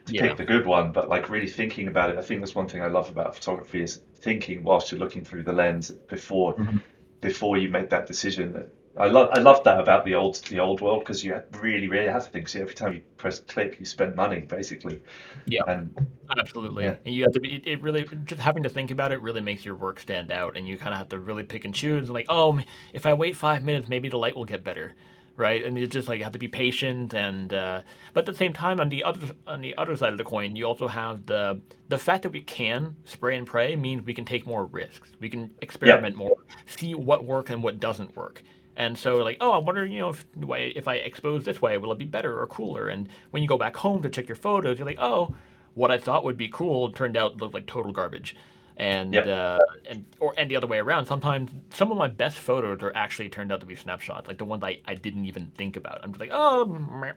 [0.05, 0.27] to Yeah.
[0.27, 2.17] pick the good one, but like really thinking about it.
[2.17, 5.43] I think that's one thing I love about photography is thinking whilst you're looking through
[5.43, 6.81] the lens before Mhm.
[7.21, 8.69] before you make that decision.
[8.99, 12.07] I love I love that about the old the old world because you really really
[12.07, 12.49] have to think.
[12.49, 15.01] So every time you press click, you spend money basically.
[15.45, 15.63] Yeah.
[15.67, 16.07] And
[16.37, 16.83] Absolutely.
[16.83, 16.95] Yeah.
[17.05, 19.65] And you have to be, it really, just having to think about it really makes
[19.65, 20.55] your work stand out.
[20.57, 22.09] And you kind of have to really pick and choose.
[22.09, 22.59] Like, oh,
[22.93, 24.95] if I wait five minutes, maybe the light will get better.
[25.37, 25.63] Right.
[25.63, 27.13] And you just like you have to be patient.
[27.13, 27.81] And, uh,
[28.13, 30.55] but at the same time, on the other, on the other side of the coin,
[30.55, 34.25] you also have the, the fact that we can spray and pray means we can
[34.25, 35.09] take more risks.
[35.21, 36.35] We can experiment more,
[36.67, 38.43] see what works and what doesn't work.
[38.77, 41.77] And so, like, oh, I wonder, you know, if, I- if I expose this way,
[41.77, 42.87] will it be better or cooler?
[42.89, 45.35] And when you go back home to check your photos, you're like, oh,
[45.73, 48.35] what I thought would be cool turned out looked like total garbage.
[48.77, 49.27] And Yep.
[49.27, 51.05] uh, and or and the other way around.
[51.05, 54.45] Sometimes some of my best photos are actually turned out to be snapshots, like the
[54.45, 55.99] ones I, I didn't even think about.
[56.01, 57.11] I'm just like, oh, meh,"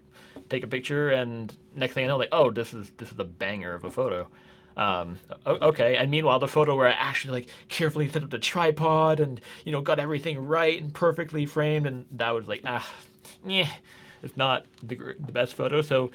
[0.51, 3.25] take a picture, and next thing I know, like, oh, this is this is a
[3.25, 4.27] banger of a photo.
[4.77, 9.21] Um, okay, and meanwhile, the photo where I actually like carefully set up the tripod
[9.21, 12.89] and you know got everything right and perfectly framed, and that was like, ah,
[13.47, 13.69] yeah,
[14.23, 15.83] it's not the the best photo.
[15.83, 16.11] So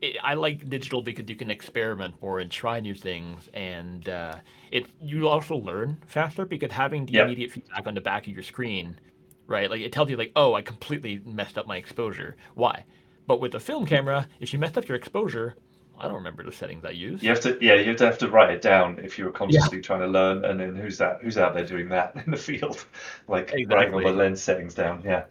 [0.00, 4.36] it, I like digital because you can experiment more and try new things, and uh,
[4.70, 7.18] it you also learn faster because having the Yep.
[7.18, 8.98] immediate feedback on the back of your screen,
[9.46, 9.70] right?
[9.70, 12.36] Like it tells you like, oh, I completely messed up my exposure.
[12.54, 12.84] Why?
[13.26, 15.56] But with a film camera, if you messed up your exposure,
[16.00, 17.22] I don't remember the settings I used.
[17.22, 19.30] you have to yeah, you have to have to write it down if you were
[19.32, 22.36] consciously trying to learn and then who's that who's out there doing that in the
[22.36, 22.84] field?
[23.28, 25.02] Like writing all the lens settings down.
[25.04, 25.24] Yeah.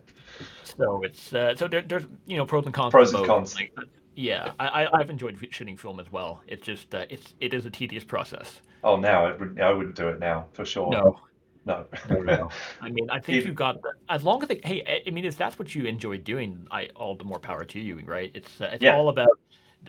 [0.78, 2.92] So it's uh, so there, there's you know pros and cons.
[2.92, 3.56] Pros and cons.
[3.56, 3.74] Like,
[4.16, 6.42] yeah, I, I I've enjoyed shooting film as well.
[6.48, 8.62] It's just uh, it's it is a tedious process.
[8.84, 10.90] Oh now I wouldn't I wouldn't do it now for sure.
[10.92, 11.20] No,
[11.66, 11.86] No.
[12.10, 12.50] no, no.
[12.82, 15.12] I mean, I think Even- you've got the, as long as they, hey, I- I
[15.12, 18.32] mean, if that's what you enjoy doing, I all the more power to you, right?
[18.34, 18.96] It's uh, it's Yeah.
[18.96, 19.38] all about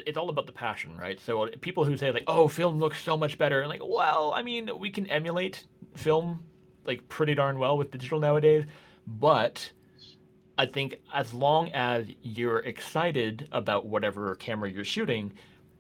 [0.07, 1.19] it's all about the passion, right?
[1.21, 4.43] So people who say like, oh, film looks so much better, and like, well, I
[4.43, 6.45] mean, we can emulate film
[6.85, 8.65] like pretty darn well with digital nowadays,
[9.07, 9.71] but
[10.59, 15.33] I think as long as you're excited about whatever camera you're shooting,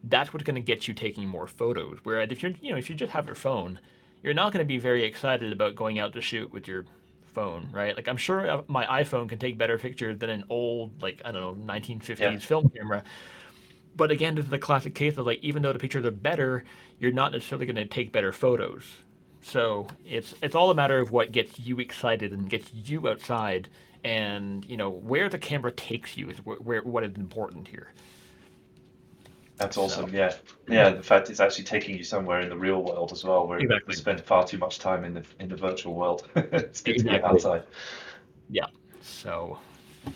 [0.04, 1.98] that's what's going to get you taking more photos.
[2.02, 3.78] Whereas if you're, you know, if you just have your phone,
[4.22, 6.86] you're not going to be very excited about going out to shoot with your
[7.34, 7.94] phone, right?
[7.94, 11.32] Like I'm sure uh, my iPhone can take better pictures than an old, like I
[11.32, 12.38] don't know, 1950s Yeah.
[12.38, 13.04] film camera.
[13.96, 16.64] But again, this is the classic case of like even though the pictures are better,
[16.98, 18.84] you're not necessarily going to take better photos.
[19.42, 23.68] So it's it's all a matter of what gets you excited and gets you outside,
[24.04, 27.92] and you know where the camera takes you is where, where what is important here.
[29.56, 30.14] That's So- awesome.
[30.14, 30.34] Yeah,
[30.68, 30.90] yeah.
[30.90, 33.84] The fact it's actually taking you somewhere in the real world as well, where Exactly.
[33.88, 36.28] we spend far too much time in the in the virtual world.
[36.36, 37.30] it's good to get Exactly.
[37.30, 37.62] outside.
[39.02, 39.58] So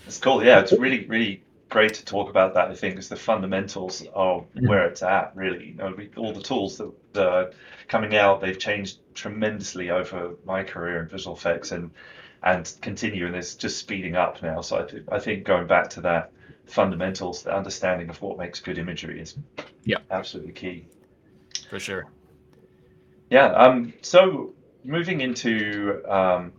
[0.06, 0.44] It's cool.
[0.44, 1.42] Yeah, it's really really
[1.74, 2.70] great to talk about that.
[2.70, 4.68] I think because the fundamentals are Mhm.
[4.68, 5.32] where it's at.
[5.34, 6.92] Really, you know, we, all the tools that,
[7.28, 7.50] are
[7.88, 11.90] coming out, they've changed tremendously over my career in visual effects and
[12.44, 14.60] and continue, and it's just speeding up now.
[14.60, 16.30] So I think I think going back to that
[16.66, 19.37] fundamentals, the understanding of what makes good imagery is
[19.84, 19.98] Yeah.
[20.10, 20.87] absolutely key.
[21.70, 22.06] for sure.
[23.30, 23.46] Yeah.
[23.46, 23.94] Um.
[24.02, 26.52] So moving into um,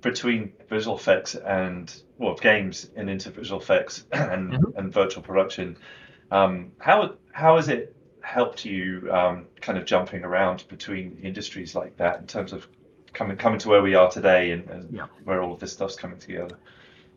[0.00, 4.76] between visual effects and well, games and into visual effects and Mhm.
[4.76, 5.76] and virtual production,
[6.30, 11.96] um, how how has it helped you um, kind of jumping around between industries like
[11.96, 12.66] that in terms of
[13.12, 15.06] coming coming to where we are today and, and Yeah.
[15.24, 16.56] where all of this stuff's coming together?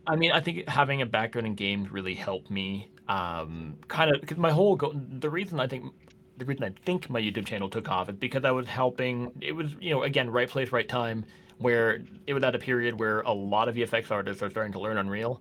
[0.06, 2.88] I mean, I think having a background in games really helped me.
[3.08, 5.92] Um, kind of because my whole go- the reason I think
[6.36, 9.32] the reason I think my YouTube channel took off is because I was helping.
[9.40, 11.24] It was you know again right place right time
[11.60, 14.80] where it was at a period where a lot of VFX artists are starting to
[14.80, 15.40] learn Unreal,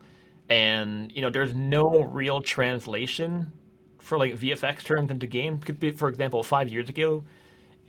[0.50, 3.52] and you know there's no real translation
[4.00, 5.60] for like VFX terms into game.
[5.96, 7.24] For example, five years ago,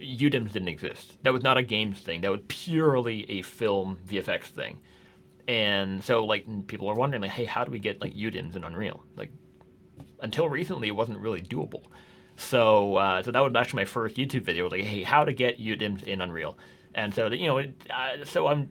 [0.01, 1.17] UDIMs didn't exist.
[1.23, 2.21] That was not a games thing.
[2.21, 4.79] That was purely a film VFX thing.
[5.49, 8.63] And so like people are wondering like, hey, how do we get like UDIMs in
[8.63, 9.03] Unreal?
[9.17, 9.33] Like
[10.21, 11.83] until recently, it wasn't really doable.
[12.37, 14.69] So uh, so that was actually my first YouTube video.
[14.69, 16.57] Like, hey, how to get UDIMs in Unreal?
[16.95, 18.71] And so you know, it, uh, so I'm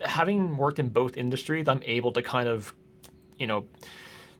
[0.00, 2.74] having worked in both industries, I'm able to kind of
[3.38, 3.66] you know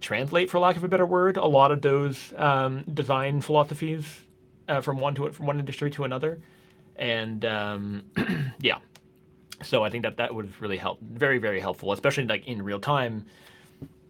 [0.00, 4.06] translate, for lack of a better word, a lot of those um, design philosophies
[4.68, 6.40] uh, from one to from one industry to another.
[6.96, 8.04] And um,
[8.60, 8.78] yeah,
[9.62, 12.80] So I think that that was really help, very very helpful, especially like in real
[12.80, 13.26] time.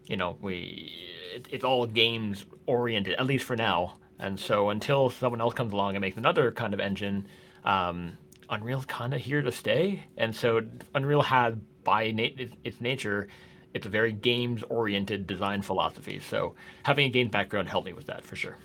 [0.07, 0.93] You know, we
[1.35, 3.97] it, it's all games oriented, at least for now.
[4.19, 7.29] And so until someone else comes along and makes another kind of engine,
[7.65, 8.19] um,
[8.51, 10.05] Unreal's kind of here to stay.
[10.17, 10.63] And so
[10.95, 11.55] Unreal has,
[11.85, 12.29] by na-
[12.65, 13.29] its nature,
[13.75, 16.21] it's a very games oriented design philosophy.
[16.21, 18.57] So having a games background helped me with that for sure.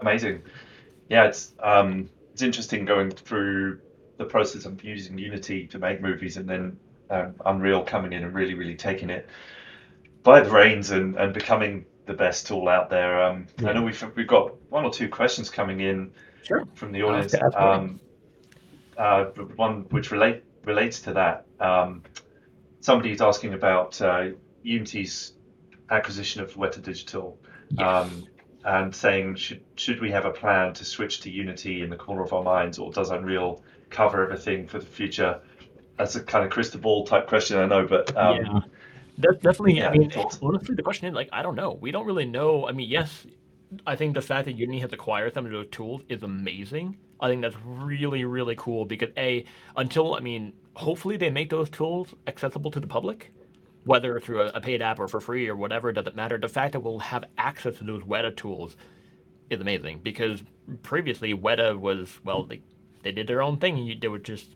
[0.00, 0.42] Amazing.
[1.08, 3.80] Yeah, it's um, it's interesting going through
[4.18, 6.76] the process of using Unity to make movies and then
[7.10, 9.28] um, Unreal coming in and really, really taking it
[10.22, 13.22] by the reins and, and becoming the best tool out there.
[13.22, 13.70] Um, yeah.
[13.70, 16.10] I know we've we've got one or two questions coming in
[16.42, 16.64] sure.
[16.74, 17.34] from the audience.
[17.54, 18.00] Um,
[18.98, 19.24] uh,
[19.56, 21.46] one which relate relates to that.
[21.60, 22.02] Um,
[22.80, 24.28] somebody's asking about uh,
[24.62, 25.34] Unity's
[25.90, 27.38] acquisition of Weta Digital.
[27.70, 27.86] Yes.
[27.86, 28.26] Um,
[28.66, 32.22] and saying should should we have a plan to switch to Unity in the corner
[32.22, 35.40] of our minds, or does Unreal cover everything for the future?
[35.96, 38.60] That's a kind of crystal ball type question, I know, but um, yeah,
[39.18, 39.78] that's definitely.
[39.78, 41.78] Yeah, I mean, honestly, the question is like, I don't know.
[41.80, 42.66] We don't really know.
[42.66, 43.24] I mean, yes,
[43.86, 46.96] I think the fact that Unity has acquired some of those tools is amazing.
[47.20, 49.44] I think that's really, really cool because a
[49.76, 53.32] until I mean, hopefully they make those tools accessible to the public
[53.86, 56.36] whether through a, paid app or for free or whatever, doesn't matter.
[56.36, 58.76] The fact that we'll have access to those Weta tools
[59.48, 60.42] is amazing because
[60.82, 62.60] previously Weta was, well, they,
[63.04, 63.78] they did their own thing.
[63.78, 64.48] And you, they were just,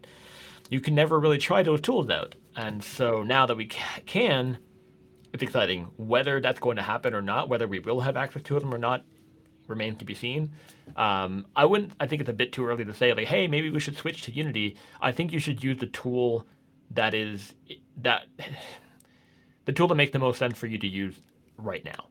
[0.68, 2.34] you can never really try those tools out.
[2.56, 4.58] And so now that we can,
[5.32, 5.86] it's exciting.
[5.96, 8.78] Whether that's going to happen or not, whether we will have access to them or
[8.78, 9.04] not,
[9.70, 10.52] remains to be seen.
[10.96, 11.92] Um, I wouldn't.
[12.00, 14.22] I think it's a bit too early to say like, hey, maybe we should switch
[14.22, 14.76] to Unity.
[15.00, 16.46] I think you should use the tool
[16.90, 17.54] that is
[17.98, 18.26] that
[19.64, 21.14] the tool that makes the most sense for you to use
[21.56, 22.06] right now,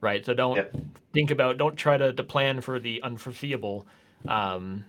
[0.00, 0.24] right?
[0.24, 0.76] So don't yep.
[1.12, 3.86] think about, don't try to, to plan for the unforeseeable
[4.26, 4.84] um,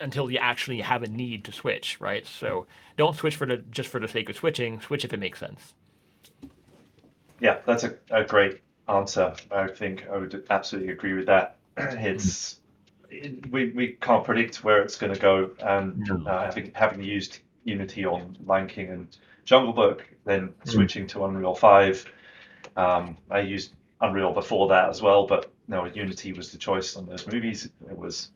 [0.00, 2.26] until you actually have a need to switch, right?
[2.26, 4.80] So don't switch for the just for the sake of switching.
[4.80, 5.74] Switch if it makes sense.
[7.40, 9.34] Yeah, that's a, a great answer.
[9.50, 11.56] I think I would absolutely agree with that.
[11.78, 12.60] It's
[13.08, 16.28] it, we, we can't predict where it's going to go, and no.
[16.28, 20.70] uh, having having used Unity on Lion King and Jungle Book, then hmm.
[20.70, 22.06] switching to Unreal 5.
[22.76, 27.06] Um, I used Unreal before that as well, but no, Unity was the choice on
[27.06, 27.68] those movies.
[27.88, 28.30] It was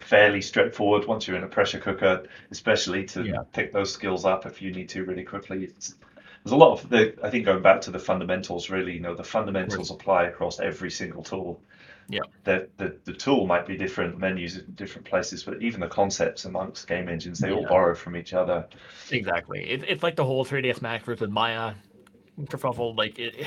[0.00, 3.42] fairly straightforward once you're in a pressure cooker, especially to yeah.
[3.52, 5.64] pick those skills up if you need to really quickly.
[5.64, 5.94] It's,
[6.46, 9.16] there's a lot of the, I think going back to the fundamentals, really, you know,
[9.16, 10.00] the fundamentals right.
[10.00, 11.60] apply across every single tool.
[12.08, 12.20] Yeah.
[12.44, 16.44] The, the the tool might be different, menus in different places, but even the concepts
[16.44, 17.56] amongst game engines, they yeah.
[17.56, 18.64] all borrow from each other.
[19.10, 19.68] Exactly.
[19.68, 21.74] It, it's like the whole 3ds Max versus Maya
[22.42, 22.96] kerfuffle.
[22.96, 23.44] Like it,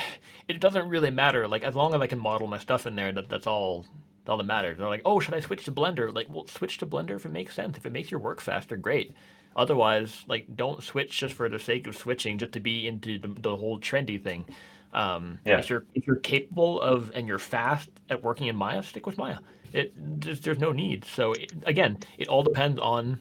[0.50, 1.48] it doesn't really matter.
[1.48, 3.86] Like as long as I can model my stuff in there, that that's all
[4.28, 4.78] all that matters.
[4.78, 6.14] They're like, oh, should I switch to Blender?
[6.14, 7.78] Like, well, switch to Blender if it makes sense.
[7.78, 9.14] If it makes your work faster, great.
[9.60, 13.28] Otherwise, like, don't switch just for the sake of switching, just to be into the,
[13.42, 14.46] the whole trendy thing.
[14.94, 15.60] Um, yeah.
[15.60, 19.18] If you're if you're capable of and you're fast at working in Maya, stick with
[19.18, 19.40] Maya.
[19.74, 21.04] It there's, there's no need.
[21.04, 23.20] So it, again, it all depends on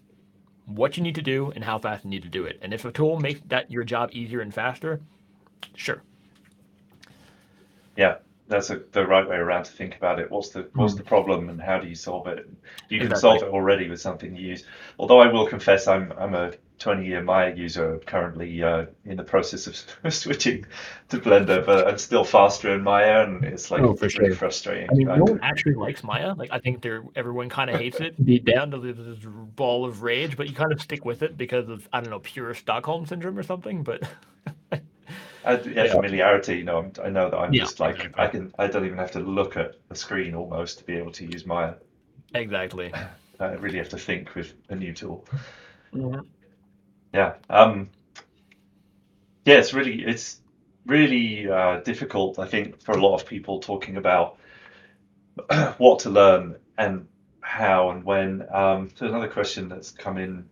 [0.66, 2.61] what you need to do and how fast you need to do it.
[2.62, 5.01] And if a tool makes that your job easier and faster,
[5.74, 6.03] sure.
[7.96, 10.30] Yeah, that's a, the right way around to think about it.
[10.30, 10.98] What's the what's mm.
[10.98, 12.48] the problem and how do you solve it?
[12.88, 13.20] You can exactly.
[13.20, 14.64] solve it already with something you use.
[14.98, 19.24] Although I will confess, I'm I'm a 20 year Maya user currently uh, in the
[19.24, 19.66] process
[20.04, 20.64] of switching
[21.08, 24.34] to Blender, but I'm still faster in Maya, and it's like oh, for sure.
[24.34, 24.88] frustrating.
[24.90, 26.34] I mean, no one actually likes Maya.
[26.34, 29.18] Like, I think they're everyone kind of hates it, deep down to this
[29.56, 32.20] ball of rage, but you kind of stick with it because of I don't know
[32.20, 33.82] pure Stockholm syndrome or something.
[33.82, 34.02] But
[35.44, 36.59] yeah, yeah, familiarity.
[36.59, 38.24] You know, I'm, i know that I'm yeah, just like exactly.
[38.24, 38.55] I can.
[38.59, 41.46] I don't even have to look at the screen almost to be able to use
[41.46, 41.74] Maya.
[42.35, 42.92] Exactly.
[43.40, 45.24] I really have to think with a new tool.
[45.94, 46.20] Mm-hmm.
[47.12, 47.35] Yeah.
[47.48, 47.90] Um,
[49.44, 50.40] yeah, it's really it's
[50.87, 52.38] really uh, difficult.
[52.38, 54.38] I think for a lot of people talking about
[55.79, 57.07] what to learn and
[57.40, 58.47] how and when.
[58.53, 60.49] Um, so another question that's come in.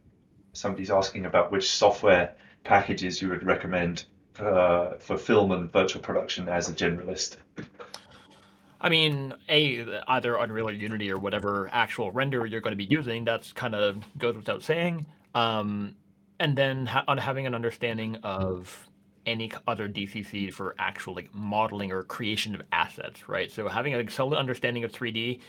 [0.53, 2.35] Somebody's asking about which software
[2.65, 4.05] packages you would recommend
[4.41, 7.37] uh, for film and virtual production as a generalist.
[8.81, 12.85] I mean, a either Unreal or Unity or whatever actual render you're going to be
[12.85, 13.25] using.
[13.25, 15.07] That's kind of goes without saying.
[15.35, 15.95] Um,
[16.39, 18.89] and then ha- on having an understanding of
[19.25, 23.51] any other DCC for actual like modeling or creation of assets, right?
[23.51, 25.41] So having a solid understanding of 3D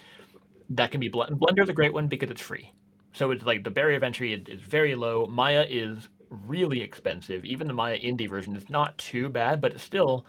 [0.71, 1.37] that can be Blender.
[1.37, 2.71] Blender is a great one because it's free.
[3.13, 5.25] So it's like the barrier of entry is, is very low.
[5.27, 7.45] Maya is really expensive.
[7.45, 10.25] Even the Maya Indie version is not too bad, but it's still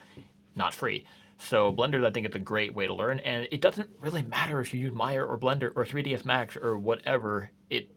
[0.57, 1.05] not free.
[1.38, 4.61] So Blender, I think, is a great way to learn, and it doesn't really matter
[4.61, 7.51] if you use Maya or Blender or 3ds Max or whatever.
[7.70, 7.90] It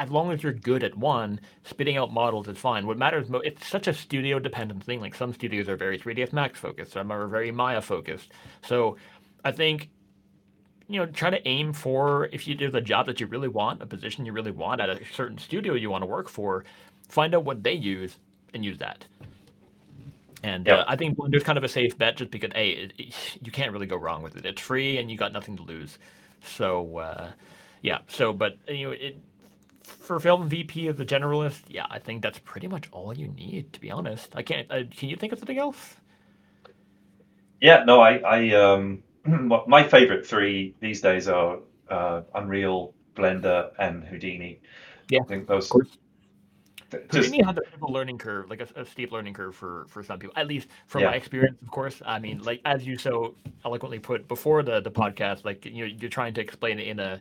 [0.00, 2.86] as long as you're good at one, spitting out models is fine.
[2.86, 4.98] What matters most, it's such a studio dependent thing.
[4.98, 8.32] Like some studios are very 3ds Max focused, some are very Maya focused.
[8.62, 8.96] So
[9.44, 9.90] I think,
[10.88, 13.82] you know, try to aim for if you do the job that you really want,
[13.82, 16.64] a position you really want at a certain studio you want to work for,
[17.10, 18.18] find out what they use
[18.54, 19.06] and use that.
[20.42, 20.72] And Yeah.
[20.72, 23.52] uh, I think Blender's kind of a safe bet just because, A, it, it- you
[23.52, 24.46] can't really go wrong with it.
[24.46, 25.98] It's free and you got nothing to lose.
[26.44, 27.30] So, uh,
[27.82, 27.98] yeah.
[28.08, 29.18] So, but, you know, it,
[29.84, 33.72] for film VP as a generalist, yeah, I think that's pretty much all you need,
[33.74, 34.30] to be honest.
[34.36, 35.96] I can't, uh, can you think of something else?
[37.60, 43.72] Yeah, no, I, I um, my my favorite three these days are uh, Unreal, Blender,
[43.78, 44.60] and Houdini.
[45.10, 45.88] Yeah, I think those of course.
[45.88, 46.00] th-
[46.78, 46.79] just
[47.10, 50.34] Houdini has a learning curve, like a, a steep learning curve for for some people.
[50.36, 52.02] At least from my experience, of course.
[52.04, 55.94] I mean, like as you so eloquently put before the the podcast, like you know,
[56.00, 57.20] you're trying to explain it in a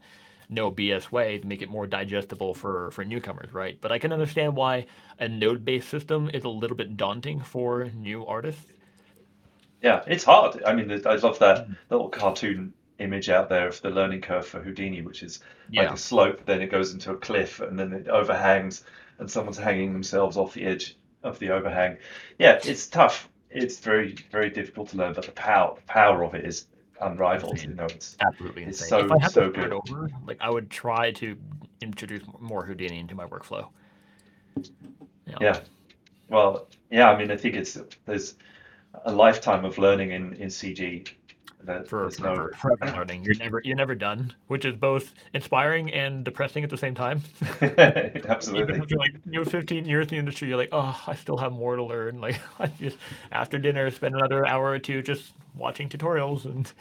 [0.50, 3.78] no BS way to make it more digestible for for newcomers, right?
[3.82, 4.88] But I can understand why
[5.20, 8.66] a node based system is a little bit daunting for new artists.
[9.82, 10.62] yeah, it's hard.
[10.66, 11.78] I mean, I love that Mm.
[11.90, 15.40] little cartoon image out there of the learning curve for Houdini, which is
[15.74, 18.84] like a slope, then it goes into a cliff, and then it overhangs,
[19.20, 21.98] and someone's hanging themselves off the edge of the overhang.
[22.38, 23.30] Yeah, it's tough.
[23.52, 26.68] It's very, very difficult to learn, but the power, the power of it is
[27.02, 27.62] unrivaled.
[27.62, 29.06] You know, it's Absolutely it's insane.
[29.06, 29.74] If so, I had so good.
[29.74, 31.36] over, like I would try to
[31.82, 33.68] introduce more Houdini into my workflow.
[35.26, 35.60] Yeah, Yeah.
[36.30, 38.36] Well, yeah, I mean, I think it's there's
[39.06, 41.10] a lifetime of learning in in CG.
[41.64, 43.24] That for there's no, forever, forever learning.
[43.26, 47.22] You're never you're never done, which is both inspiring and depressing at the same time.
[47.62, 47.68] Absolutely.
[47.68, 48.80] Even absolutely.
[48.80, 51.52] after like you know 15 years in the industry, you're like, oh, I still have
[51.52, 52.20] more to learn.
[52.22, 52.98] Like I just
[53.32, 56.72] after dinner, spend another hour or two just watching tutorials, and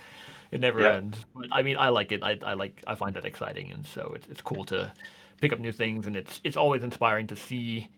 [0.53, 0.95] it never Yeah.
[0.97, 1.25] ends.
[1.35, 2.23] But I mean, I like it.
[2.23, 4.93] I, I like I find that exciting, and so it's it's cool to
[5.41, 7.89] pick up new things, and it's it's always inspiring to see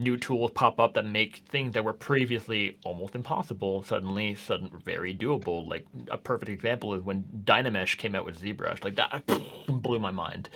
[0.00, 5.14] new tools pop up that make things that were previously almost impossible suddenly sudden very
[5.16, 5.68] doable.
[5.68, 8.84] Like a perfect example is when Dynamesh came out with ZBrush.
[8.84, 9.24] Like that
[9.68, 10.50] blew my mind.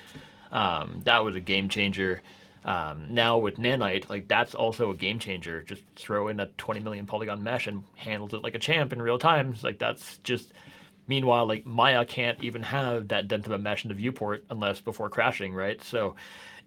[0.53, 2.23] Um, that was a game changer.
[2.65, 5.63] Um, now with Nanite, like that's also a game changer.
[5.63, 9.03] Just throw in a 20 million polygon mesh and handles it like a champ in
[9.03, 9.55] real time.
[9.63, 10.53] Like that's just.
[11.07, 14.81] Meanwhile, like Maya can't even have that dent of a mesh in the viewport unless
[14.81, 15.83] before crashing, right?
[15.83, 16.17] So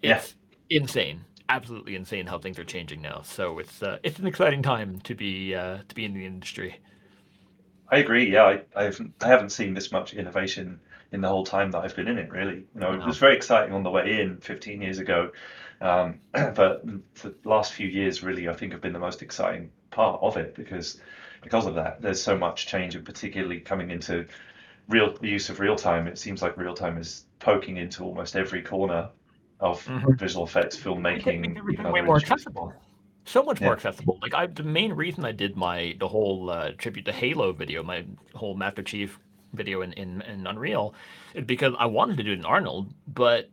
[0.02, 0.24] Yeah.
[0.24, 0.36] it's
[0.70, 3.22] insane, absolutely insane how things are changing now.
[3.24, 6.80] So it's uh, it's an exciting time to be uh, to be in the industry.
[7.90, 8.32] I agree.
[8.32, 10.80] Yeah, I, I haven't I haven't seen this much innovation
[11.12, 12.32] in the whole time that I've been in it.
[12.32, 15.32] Really, you know, it was very exciting on the way in 15 years ago,
[15.80, 16.86] um, but
[17.16, 20.56] the last few years really I think have been the most exciting part of it
[20.56, 21.00] because
[21.42, 22.02] because of that.
[22.02, 24.26] There's so much change, and particularly coming into
[24.90, 26.08] real the use of real time.
[26.08, 29.10] It seems like real time is poking into almost every corner
[29.60, 30.78] of hmm visual effects,
[31.10, 32.74] Make make filmmaking, even everything way more accessible.
[33.26, 34.20] So much more Yeah, accessible.
[34.22, 37.84] Like I, the main reason I did my the whole uh, tribute to Halo video,
[37.84, 39.20] my whole Master Chief
[39.54, 40.96] video in, in in Unreal,
[41.34, 43.50] is because I wanted to do it in Arnold, but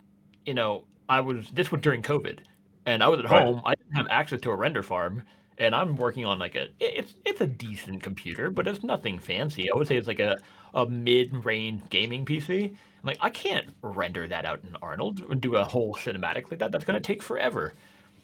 [0.47, 2.41] you know I was this was during COVID,
[2.87, 3.47] and I was at right.
[3.47, 3.63] home.
[3.65, 5.25] I didn't have access to a render farm,
[5.59, 9.71] and I'm working on like a it's it's a decent computer, but it's nothing fancy.
[9.71, 10.39] I would say it's like a
[10.75, 12.77] a mid-range gaming PC.
[13.03, 16.73] Like I can't render that out in Arnold and do a whole cinematic like that.
[16.73, 17.75] That's gonna take forever.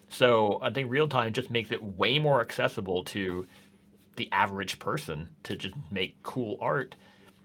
[0.09, 3.47] So I think real time just makes it way more accessible to
[4.17, 6.95] the average person to just make cool art.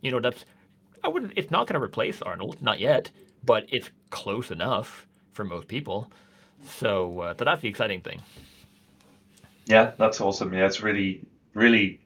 [0.02, 0.46] You know, that's
[1.04, 1.34] I wouldn't.
[1.36, 3.12] It's not to replace Arnold, not yet,
[3.46, 6.12] but it's close enough for most people.
[6.68, 8.22] So, uh, so that's the exciting thing.
[9.66, 10.54] Yeah, that's awesome.
[10.54, 11.22] Yeah, it's really,
[11.54, 12.00] really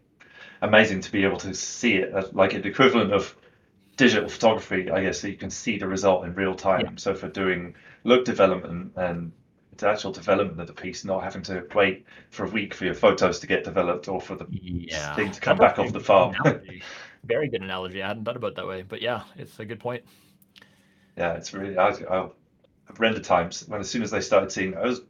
[0.62, 3.36] amazing to be able to see it as like an equivalent of
[3.98, 6.98] digital photography, I guess, so you can see the result in real Yeah, time.
[6.98, 9.34] So for doing look development and
[9.78, 12.96] the actual development of the piece, not having to wait for a week for your
[12.96, 16.00] photos to get developed or for the yeah, thing to come that's back off the
[16.00, 16.38] farm.
[17.24, 18.02] Very good analogy.
[18.02, 20.04] I hadn't thought about it that way, but yeah, it's a good point.
[21.18, 22.30] Yeah, it's really, I, I
[23.00, 25.02] render times when as soon as they started seeing, I was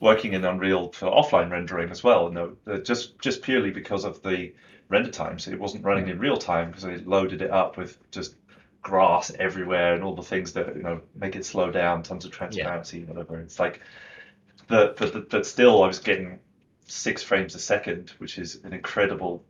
[0.00, 2.30] working in Unreal for offline rendering as well.
[2.30, 4.54] No, just just purely because of the
[4.88, 6.20] render time, so It wasn't running in Mm.
[6.20, 8.36] real time because I loaded it up with just
[8.82, 12.30] grass everywhere and all the things that you know make it slow down, tons of
[12.48, 13.40] Yeah, transparency, whatever.
[13.40, 13.80] It's like,
[14.68, 16.40] but but but still, I was getting
[16.86, 19.44] six frames a second, which is an incredible,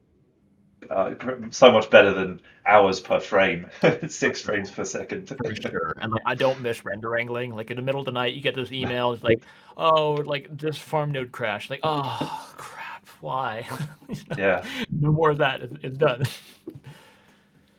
[0.91, 1.15] uh,
[1.51, 3.69] so much better than hours per frame.
[4.09, 5.33] Six frames per second.
[5.43, 5.95] For sure.
[6.01, 7.55] And like I don't miss render wrangling.
[7.55, 9.45] Like in the middle of the night you get this email, it's like,
[9.77, 11.71] oh, like this farm node crashed.
[11.71, 12.76] Like, oh crap,
[13.21, 13.67] why?
[14.09, 14.65] You know, Yeah.
[14.91, 15.63] no more of that.
[15.83, 16.25] It's, done.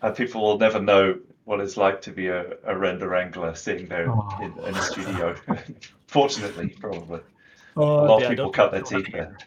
[0.02, 3.88] And people will never know what it's like to be a, a render wrangler sitting
[3.88, 4.30] there Oh.
[4.42, 5.36] in, in a studio.
[6.08, 7.20] Fortunately, probably.
[7.20, 9.38] A Oh, lot of people cut their teeth there.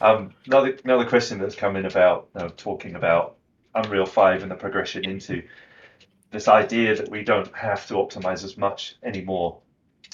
[0.00, 3.36] um, another another question that's come in about uh, talking about
[3.74, 5.42] Unreal Five and the progression into
[6.32, 9.58] this idea that we don't have to optimize as much anymore.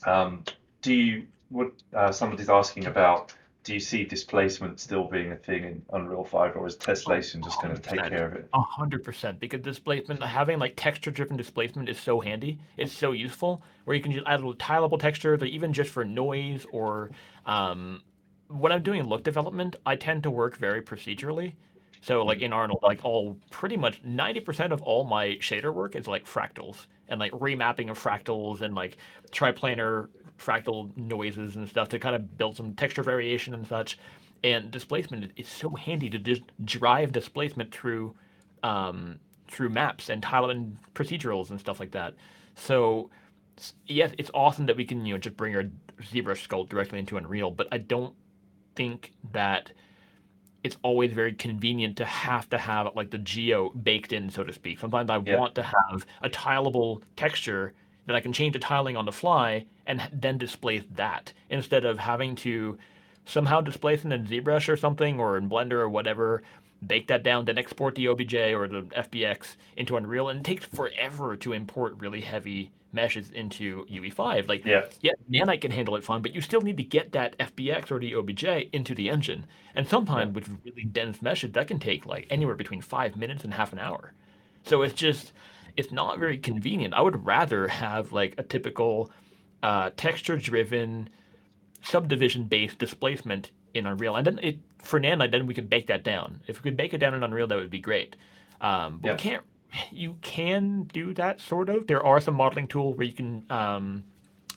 [0.05, 0.45] Um,
[0.83, 1.27] do you?
[1.51, 3.35] What uh, somebody's asking about?
[3.63, 7.61] Do you see displacement still being a thing in Unreal Five, or is Tessellation just
[7.61, 8.49] going to take care of it?
[8.55, 12.59] A hundred percent, because displacement, having like texture-driven displacement is so handy.
[12.79, 16.07] It's so useful, where you can just add little tileable textures, or even just for
[16.07, 17.11] noise, or
[17.45, 18.03] um,
[18.49, 21.53] when I'm doing look development, I tend to work very procedurally.
[22.01, 25.97] So like in Arnold, like all pretty much ninety percent of all my shader work
[25.97, 28.97] is like fractals and like remapping of fractals and like
[29.33, 30.09] triplanar
[30.41, 33.99] fractal noises and stuff to kind of build some texture variation and such.
[34.43, 38.15] And displacement is so handy to just drive displacement through
[38.63, 42.15] um, through maps and tile and procedurals and stuff like that.
[42.55, 43.11] So
[43.87, 45.65] yes, it's awesome that we can you know just bring our
[46.03, 48.15] ZBrush sculpt directly into Unreal, but I don't
[48.77, 49.73] think that
[50.63, 54.53] it's always very convenient to have to have like the geo baked in, so to
[54.53, 54.79] speak.
[54.79, 55.37] Sometimes I Yeah.
[55.37, 57.75] want to have a tileable texture
[58.11, 62.01] that I can change the tiling on the fly and then displace that instead of
[62.01, 62.77] having to
[63.25, 66.43] somehow displace it in ZBrush or something or in Blender or whatever,
[66.85, 70.67] bake that down, then export the OBJ or the FBX into Unreal, and it takes
[70.67, 74.49] forever to import really heavy meshes into UE5.
[74.49, 77.39] Like Yeah, yeah, Nanite can handle it fine, but you still need to get that
[77.39, 79.47] FBX or the OBJ into the engine.
[79.77, 83.55] And sometimes with really dense meshes, that can take like anywhere between five minutes and
[83.55, 84.15] half an hour.
[84.65, 85.33] So it's just,
[85.77, 86.95] it's not very convenient.
[86.95, 89.11] I would rather have like a typical
[89.63, 91.09] uh, texture-driven,
[91.83, 94.17] subdivision-based displacement in Unreal.
[94.17, 96.41] And then it, for Nanite, then we could bake that down.
[96.47, 98.17] If we could bake it down in Unreal, that would be great.
[98.61, 99.13] Um, but Yeah.
[99.15, 99.45] we can't.
[99.93, 101.87] You can do that sort of.
[101.87, 104.03] There are some modeling tools where you can um,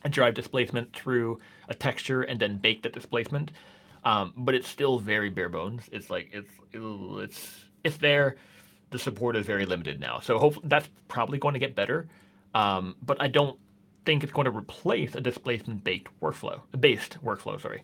[0.10, 1.40] drive displacement through
[1.70, 3.52] a texture and then bake that displacement.
[4.04, 5.88] Um, but it's still very bare bones.
[5.92, 8.38] It's like it's it's it's there.
[8.94, 12.08] The support is very limited now, so hopefully that's probably going to get better.
[12.54, 13.58] Um, but I don't
[14.06, 17.60] think it's going to replace a displacement baked workflow, based workflow.
[17.60, 17.82] Sorry.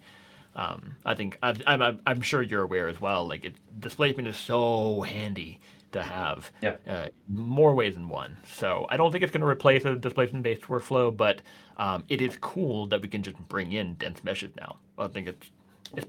[0.55, 3.27] Um, I think I, I'm, I'm I'm sure you're aware as well.
[3.27, 5.59] Like it, displacement is so handy
[5.93, 6.75] to have Yeah.
[6.87, 8.37] uh, more ways than one.
[8.59, 11.41] So I don't think it's going to replace a displacement-based workflow, but
[11.77, 14.77] um, it is cool that we can just bring in dense meshes now.
[14.99, 15.49] I think it's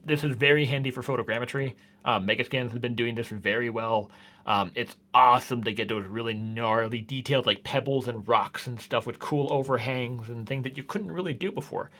[0.05, 1.75] this is very handy for photogrammetry.
[2.05, 4.11] Um, Megascans has been doing this very well.
[4.47, 9.07] Um, it's awesome to get those really gnarly details like pebbles and rocks and stuff
[9.07, 11.91] with cool overhangs and things that you couldn't really do before.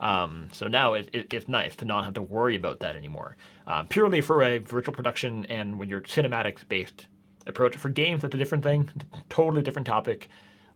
[0.00, 3.36] Um, so now it, it, it's nice to not have to worry about that anymore.
[3.66, 7.06] Uh, purely for a virtual production and when you're cinematics based
[7.46, 7.76] approach.
[7.76, 8.90] For games, that's a different thing,
[9.28, 10.28] totally different topic.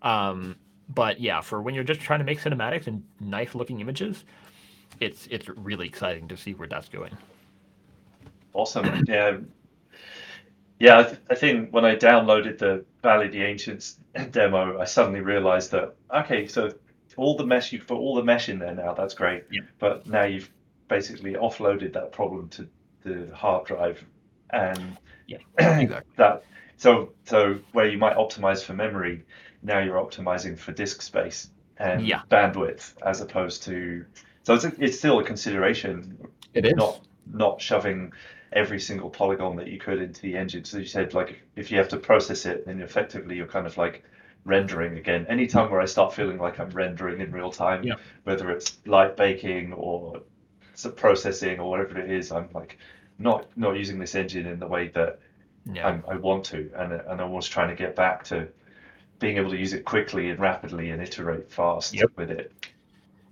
[0.03, 0.57] Um,
[0.89, 4.25] but yeah, for when you're just trying to make cinematics and nice looking images,
[5.01, 7.17] it's it's really exciting to see where that's going.
[8.55, 9.05] awesome.
[9.07, 9.39] Yeah,
[10.79, 10.99] yeah.
[10.99, 13.99] I, th- I think when I downloaded the Valley of the Ancients
[14.31, 16.73] demo, I suddenly realized that okay, so
[17.17, 18.95] all the mesh you put all the mesh in there now.
[18.95, 19.45] That's great.
[19.51, 19.63] Yeah.
[19.79, 20.51] But now you've
[20.89, 22.69] basically offloaded that problem to
[23.03, 24.05] the hard drive,
[24.51, 24.97] and
[25.27, 26.13] Yeah, exactly.
[26.17, 26.43] that
[26.77, 29.25] so so where you might optimize for memory,
[29.63, 32.23] now you're optimizing for disk space and Yeah.
[32.31, 34.05] bandwidth as opposed to
[34.49, 36.17] so it's, it's still a consideration
[36.55, 36.73] It is.
[36.75, 37.01] not
[37.33, 38.13] not shoving
[38.55, 40.65] every single polygon that you could into the engine.
[40.65, 43.77] So you said like if you have to process it, then effectively you're kind of
[43.77, 44.05] like
[44.47, 45.27] rendering again.
[45.29, 47.97] Anytime where I start feeling like I'm rendering in real time, Yeah.
[48.25, 50.23] whether it's light baking or
[50.97, 52.79] processing or whatever it is, I'm like
[53.19, 55.19] not not using this engine in the way that
[55.75, 55.89] Yeah.
[55.89, 58.49] I'm, I want to, and and I'm always trying to get back to
[59.19, 62.13] being able to use it quickly and rapidly and iterate fast Yep.
[62.17, 62.53] with it.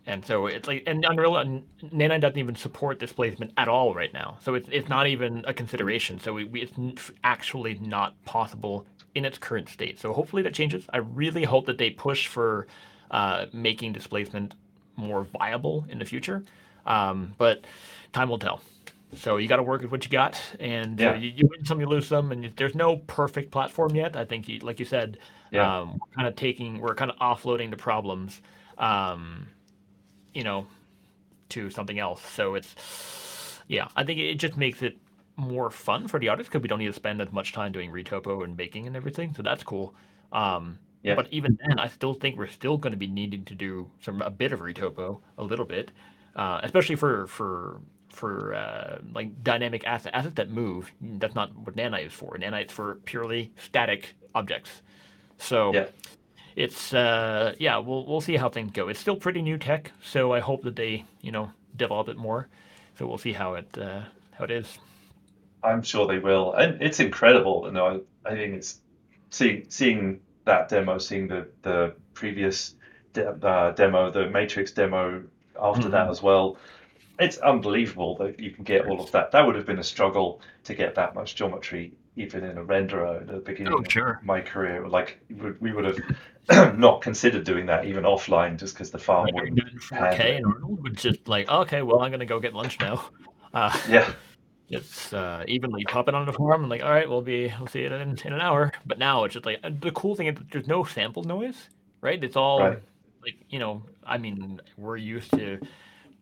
[0.06, 4.12] And so it's like, and Unreal and Nanite doesn't even support displacement at all right
[4.12, 4.38] now.
[4.40, 6.20] So it's it's not even a consideration.
[6.20, 8.86] So we, we, it's actually not possible
[9.16, 9.98] in its current state.
[9.98, 10.84] So hopefully that changes.
[10.92, 12.68] I really hope that they push for
[13.10, 14.54] uh, making displacement
[14.94, 16.44] more viable in the future.
[16.86, 17.64] Um, but
[18.12, 18.60] time will tell.
[19.16, 21.80] So you got to work with what you got, and uh, you, you win some,
[21.80, 24.16] you lose some, and you, there's no perfect platform yet.
[24.16, 25.18] I think, you, like you said,
[25.52, 25.80] Yeah.
[25.80, 28.40] um, we're kind of taking, we're kind of offloading the problems.
[28.78, 29.46] Um,
[30.36, 30.66] you know,
[31.48, 32.22] to something else.
[32.38, 32.74] So it's,
[33.68, 34.96] yeah, I think it just makes it
[35.36, 37.90] more fun for the artists because we don't need to spend as much time doing
[37.90, 39.34] retopo and baking and everything.
[39.36, 39.94] So that's cool.
[40.32, 41.14] Um, Yeah.
[41.14, 44.22] But even then, I still think we're still going to be needing to do some
[44.22, 45.92] a bit of retopo, a little bit,
[46.34, 47.80] uh, especially for for
[48.10, 50.90] for uh, like dynamic asset assets that move.
[51.20, 52.36] That's not what Nanite is for.
[52.38, 54.82] Nanite is for purely static objects.
[55.38, 55.86] So Yeah.
[56.56, 58.88] It's uh, yeah, we'll we'll see how things go.
[58.88, 62.48] It's still pretty new tech, so I hope that they you know develop it more.
[62.98, 64.02] So we'll see how it uh,
[64.32, 64.78] how it is.
[65.62, 67.64] I'm sure they will, and it's incredible.
[67.66, 68.80] You know, I, I think it's
[69.30, 72.74] seeing seeing that demo, seeing the the previous
[73.12, 75.24] de uh, demo, the Matrix demo
[75.60, 76.10] after that Mhm.
[76.10, 76.58] as well.
[77.18, 79.32] It's unbelievable that you can get all of that.
[79.32, 83.20] That would have been a struggle to get that much geometry, even in a renderer
[83.20, 84.88] at the beginning Oh, of my career.
[84.88, 85.98] Like we would have
[86.78, 90.18] not considered doing that even offline, just because the farm Rendering wouldn't it in handle
[90.18, 93.10] 4K and Arnold would just like, okay, well, I'm gonna go get lunch now.
[93.52, 94.12] Uh, Yeah,
[94.68, 97.68] it's uh, evenly pop it on the forum and like, all right, we'll be we'll
[97.68, 98.72] see it in, in an hour.
[98.86, 101.68] But now it's just like uh, the cool thing is there's no sample noise,
[102.00, 102.22] right?
[102.22, 102.82] It's all right.
[103.22, 105.58] like you know, I mean, we're used to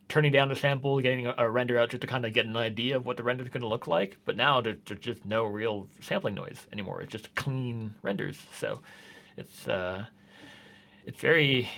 [0.08, 2.56] turning down the sample, getting a, a render out just to kind of get an
[2.56, 4.16] idea of what the render is going to look like.
[4.24, 7.00] But now there, there's just no real sampling noise anymore.
[7.02, 8.38] It's just clean renders.
[8.58, 8.80] So
[9.36, 10.04] it's uh,
[11.06, 11.68] it's very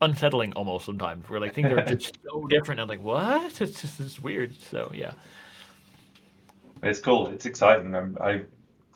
[0.00, 1.28] unsettling almost sometimes.
[1.28, 2.80] Where like things are just so different.
[2.80, 3.60] I'm like, what?
[3.60, 4.54] It's just it's weird.
[4.70, 5.12] So yeah,
[6.82, 7.28] It's cool.
[7.28, 7.94] It's exciting.
[7.94, 8.42] I'm, I,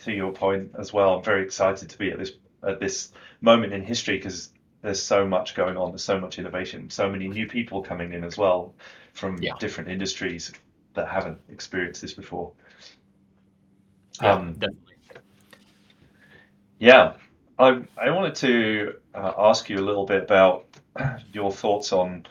[0.00, 2.32] to your point as well, I'm very excited to be at this
[2.66, 4.50] at this moment in history because
[4.82, 5.90] there's so much going on.
[5.92, 8.74] There's so much innovation, so many new people coming in as well
[9.14, 10.52] from yeah, different industries
[10.94, 12.52] that haven't experienced this before.
[14.20, 14.96] yeah, Um, definitely.
[16.78, 17.14] yeah,
[17.58, 20.66] I I wanted to uh, ask you a little bit about
[21.32, 22.26] your thoughts on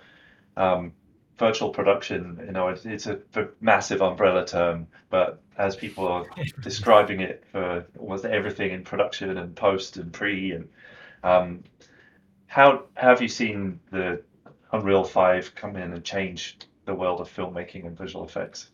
[0.57, 0.93] um,
[1.39, 2.41] virtual production.
[2.45, 6.27] You know, it's, it's a v- massive umbrella term, but as people are
[6.61, 10.69] describing it for almost everything in production and post and pre, and
[11.23, 11.63] um,
[12.51, 14.21] how have you seen the
[14.73, 18.71] Unreal 5 come in and change the world of filmmaking and visual effects?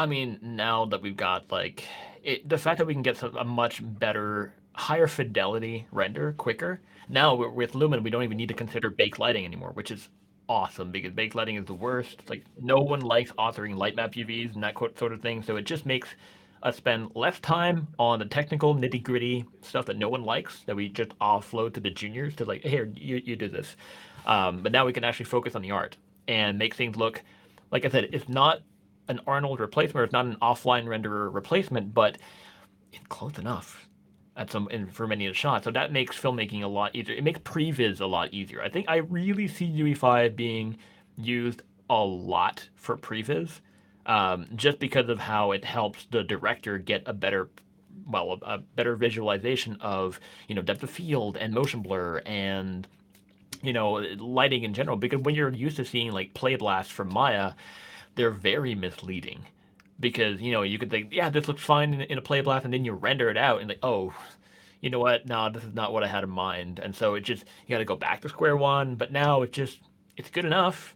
[0.00, 1.84] I mean, now that we've got like
[2.24, 6.80] it, the fact that we can get a much better, higher fidelity render quicker.
[7.08, 10.08] Now with Lumen, we don't even need to consider baked lighting anymore, which is
[10.48, 12.28] awesome because baked lighting is the worst.
[12.28, 15.44] Like no one likes authoring light map UVs and that sort of thing.
[15.44, 16.08] So it just makes
[16.62, 20.76] us spend less time on the technical nitty gritty stuff that no one likes that
[20.76, 23.76] we just offload to the juniors to like here you, you do this.
[24.26, 25.96] Um, but now we can actually focus on the art
[26.26, 27.22] and make things look
[27.70, 28.60] like I said, it's not
[29.08, 32.18] an Arnold replacement, it's not an offline renderer replacement, but
[32.92, 33.88] it's close enough
[34.36, 35.64] at some in, for many of the shots.
[35.64, 37.16] So that makes filmmaking a lot easier.
[37.16, 38.62] It makes previs a lot easier.
[38.62, 40.78] I think I really see UE5 being
[41.16, 43.60] used a lot for previs,
[44.08, 47.48] um, just because of how it helps the director get a better
[48.10, 52.88] well a, a better visualization of you know depth of field and motion blur and
[53.62, 54.96] you know lighting in general.
[54.96, 57.52] Because when you're used to seeing like play blasts from maya
[58.16, 59.46] they're very misleading.
[60.00, 62.64] Because you know you could think yeah this looks fine in, in a play blast
[62.64, 64.14] and then you render it out and like oh
[64.80, 65.26] you know what?
[65.26, 66.78] No this is not what i had in mind.
[66.78, 69.52] And so it just you got to go back to square one but now it
[69.52, 69.80] just
[70.16, 70.94] it's good enough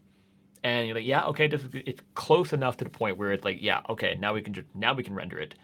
[0.65, 3.81] and you're like yeah okay it's close enough to the point where it's like yeah
[3.89, 5.55] okay now we can just now we can render it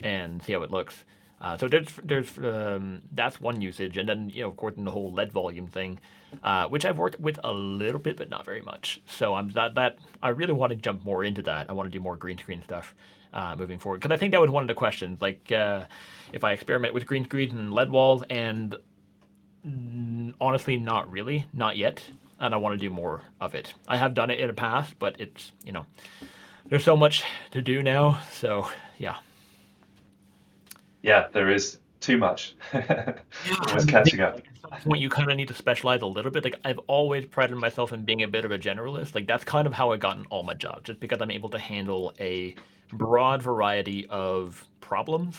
[0.00, 1.04] and see how it looks
[1.42, 4.84] uh, so there's there's um, that's one usage, and then you know of course in
[4.84, 5.98] the whole LED volume thing,
[6.44, 9.02] uh, which I've worked with a little bit, but not very much.
[9.06, 11.68] So I'm that that I really want to jump more into that.
[11.68, 12.94] I want to do more green screen stuff
[13.32, 15.20] uh, moving forward because I think that was one of the questions.
[15.20, 15.86] Like uh,
[16.32, 18.76] if I experiment with green screens and LED walls, and
[20.40, 22.04] honestly, not really, not yet.
[22.42, 23.72] And I want to do more of it.
[23.88, 25.86] I have done it in the past, but it's you know
[26.68, 28.20] there's so much to do now.
[28.32, 28.68] So
[28.98, 29.16] yeah.
[31.02, 32.56] Yeah, there is too much.
[33.44, 34.40] Yeah, I Always mean, I think catching up.
[34.64, 36.44] at some point you kind of need to specialize a little bit.
[36.44, 39.14] Like I've always prided myself in being a bit of a generalist.
[39.14, 41.50] Like that's kind of how I got in all my jobs, just because I'm able
[41.50, 42.54] to handle a
[42.92, 45.36] broad variety of problems.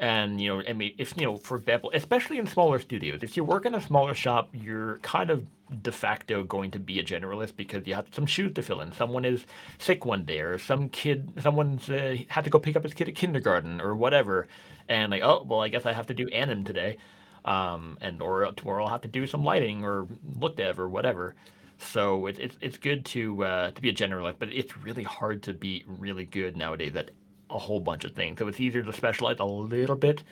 [0.00, 3.36] And you know, I mean, if you know, for example, especially in smaller studios, if
[3.36, 5.46] you work in a smaller shop, you're kind of
[5.82, 8.92] de facto going to be a generalist because you have some shoes to fill in.
[8.92, 9.44] Someone is
[9.78, 13.08] sick one day, or some kid, someone's uh, had to go pick up his kid
[13.08, 14.48] at kindergarten or whatever
[14.88, 16.96] and like, oh, well, I guess I have to do anim today,
[17.44, 21.34] um, and or tomorrow I'll have to do some lighting or look dev or whatever.
[21.78, 25.42] So it's it's it's good to uh, to be a generalist, but it's really hard
[25.44, 27.10] to be really good nowadays at
[27.50, 28.38] a whole bunch of things.
[28.38, 30.22] So it's easier to specialize a little bit,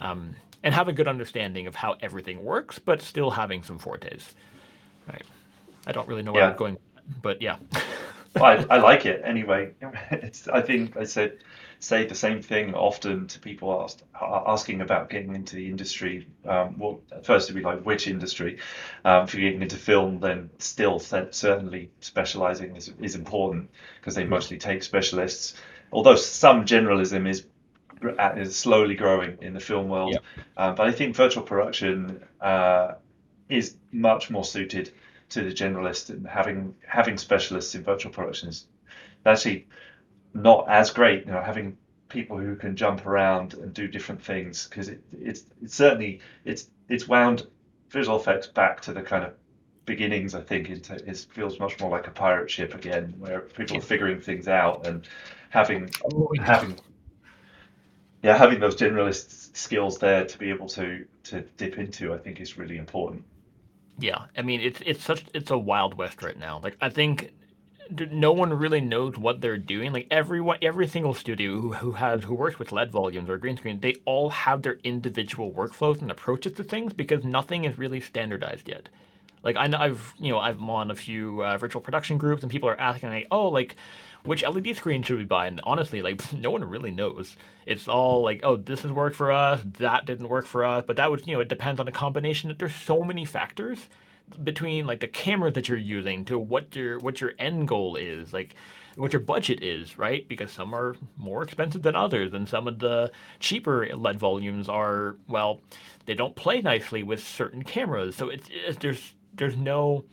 [0.00, 4.34] um, and have a good understanding of how everything works, but still having some fortes.
[5.08, 5.22] Right.
[5.86, 6.78] I don't really know where I'm going,
[7.20, 7.56] but yeah.
[8.36, 9.72] I, I like it anyway.
[10.10, 11.38] It's, I think I said
[11.82, 16.28] say the same thing often to people asked, asking about getting into the industry.
[16.46, 18.58] Um, well, first to be like which industry.
[19.04, 23.68] Um, if you're getting into film, then still certainly specializing is, is important
[24.00, 25.54] because they mostly take specialists.
[25.90, 27.46] Although some generalism is
[28.36, 30.22] is slowly growing in the film world, yep.
[30.56, 32.94] um, but I think virtual production uh,
[33.48, 34.92] is much more suited
[35.30, 38.66] to the generalist and having having specialists in virtual production is
[39.26, 39.66] actually
[40.34, 41.26] not as great.
[41.26, 41.76] You know, having
[42.08, 46.68] people who can jump around and do different things because it, it's it's certainly it's
[46.88, 47.46] it's wound
[47.90, 49.32] visual effects back to the kind of
[49.84, 50.34] beginnings.
[50.34, 53.82] I think it, it feels much more like a pirate ship again, where people are
[53.82, 55.06] figuring things out and
[55.50, 56.78] having oh, having
[58.22, 62.12] yeah having those generalist skills there to be able to to dip into.
[62.12, 63.24] I think is really important.
[63.98, 66.60] Yeah, I mean it's it's such it's a wild west right now.
[66.62, 67.32] Like I think
[67.90, 69.92] no one really knows what they're doing.
[69.92, 73.56] Like everyone, every single studio who, who has who works with LED volumes or green
[73.56, 78.00] screen, they all have their individual workflows and approaches to things because nothing is really
[78.00, 78.88] standardized yet.
[79.42, 82.50] Like I know I've you know I'm on a few uh, virtual production groups and
[82.50, 83.76] people are asking like, oh like
[84.24, 85.46] which LED screen should we buy?
[85.46, 87.36] And honestly, like no one really knows.
[87.66, 90.96] It's all like, oh, this has worked for us, that didn't work for us, but
[90.96, 92.54] that was you know it depends on the combination.
[92.58, 93.78] There's so many factors
[94.42, 98.32] between like the camera that you're using to what your what your end goal is
[98.32, 98.54] like
[98.96, 100.26] what your budget is right?
[100.28, 103.10] Because some are more expensive than others and some of the
[103.40, 105.60] cheaper led volumes are well
[106.06, 108.16] they don't play nicely with certain cameras.
[108.16, 110.04] So it's, it's there's there's no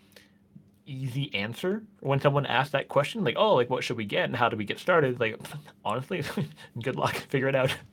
[0.86, 4.36] easy answer when someone asks that question like oh like what should we get and
[4.36, 5.20] how do we get started?
[5.20, 5.40] Like
[5.86, 6.24] honestly
[6.84, 7.76] good luck figure it out.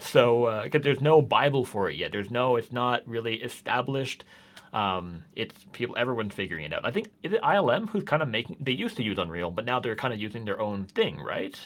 [0.00, 2.10] So because uh, there's no bible for it yet.
[2.10, 4.24] There's no it's not really established
[4.72, 6.84] um, it's people, everyone's figuring it out.
[6.84, 8.56] I think is it ILM who's kind of making.
[8.60, 11.58] They used to use Unreal, but now they're kind of using their own thing, right?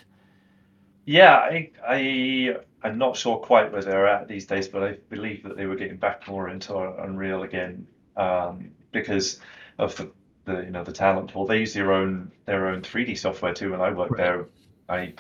[1.05, 5.45] Yeah, I, I I'm not sure quite where they're at these days, but I believe
[5.45, 7.87] that they were getting back more into Unreal again
[8.17, 9.39] um, because
[9.79, 10.11] of the,
[10.45, 11.47] the you know the talent pool.
[11.47, 13.71] They use their own their own 3D software too.
[13.71, 14.25] When I worked right.
[14.25, 14.47] there,
[14.89, 15.15] I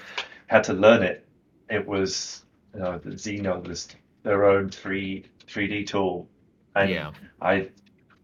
[0.48, 1.24] had to learn it.
[1.70, 2.42] It was
[2.76, 3.88] you know, the Zeno was
[4.22, 6.28] their own three 3D tool
[6.76, 7.10] and yeah.
[7.40, 7.70] I,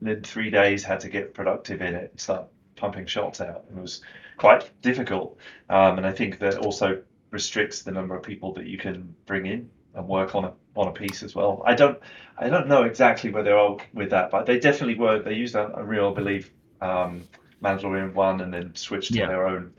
[0.04, 2.46] in three days, had to get productive in it and start
[2.76, 3.64] pumping shots out.
[3.70, 4.02] It was
[4.36, 5.38] quite difficult.
[5.68, 9.46] Um, and I think that also restricts the number of people that you can bring
[9.46, 11.62] in and work on a on a piece as well.
[11.66, 11.98] I don't
[12.38, 15.18] I don't know exactly where they're all with that, but they definitely were.
[15.20, 16.50] They used Unreal, I believe,
[16.80, 17.28] um,
[17.62, 19.26] Mandalorian one, and then switched to yeah.
[19.26, 19.72] their own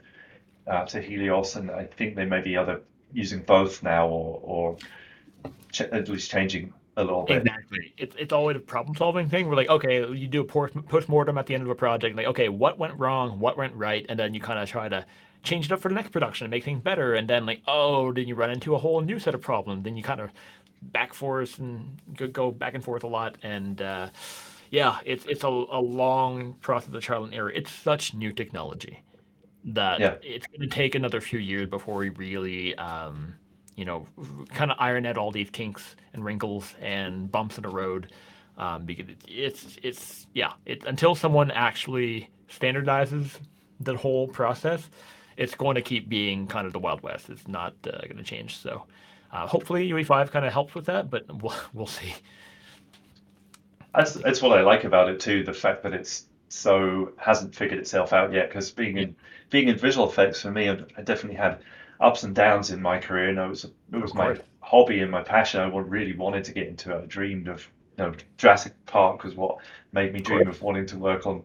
[0.67, 4.77] uh, to Helios, and I think they may be other using both now, or or
[5.71, 7.37] ch- at least changing a little bit.
[7.37, 7.93] Exactly.
[7.97, 9.47] It's it's always a problem solving thing.
[9.47, 12.15] We're like, okay, you do a post mortem at the end of a project.
[12.15, 13.39] Like, okay, what went wrong?
[13.39, 14.05] What went right?
[14.09, 15.05] And then you kind of try to
[15.43, 17.15] change it up for the next production and make things better.
[17.15, 19.83] And then like, oh, then you run into a whole new set of problems.
[19.83, 20.31] Then you kind of
[20.81, 21.99] back forth and
[22.31, 23.37] go back and forth a lot.
[23.43, 24.09] And uh,
[24.69, 27.51] yeah, it's it's a, a long process of trial and error.
[27.51, 29.03] It's such new technology
[29.65, 30.15] that yeah.
[30.21, 33.35] it's going to take another few years before we really um,
[33.75, 34.07] you know,
[34.49, 38.11] kind of iron out all these kinks and wrinkles and bumps in the road.
[38.57, 43.31] Um, because it's it's yeah, it until someone actually standardizes
[43.79, 44.89] the whole process,
[45.37, 47.29] it's going to keep being kind of the Wild West.
[47.29, 48.57] It's not uh, going to change.
[48.57, 48.83] So
[49.31, 52.13] uh, hopefully UE5 kind of helps with that, but we'll we'll see.
[53.95, 55.43] That's that's what I like about it too.
[55.43, 58.49] The fact that it's so hasn't figured itself out yet.
[58.49, 59.15] Because being in
[59.49, 61.59] being in visual effects for me, I definitely had
[62.03, 65.23] ups and downs in my career, and it was it was my hobby and my
[65.23, 65.61] passion.
[65.61, 67.03] I really wanted to get into it.
[67.03, 69.57] I dreamed of you know Jurassic Park was what
[69.93, 71.43] made me dream of wanting to work on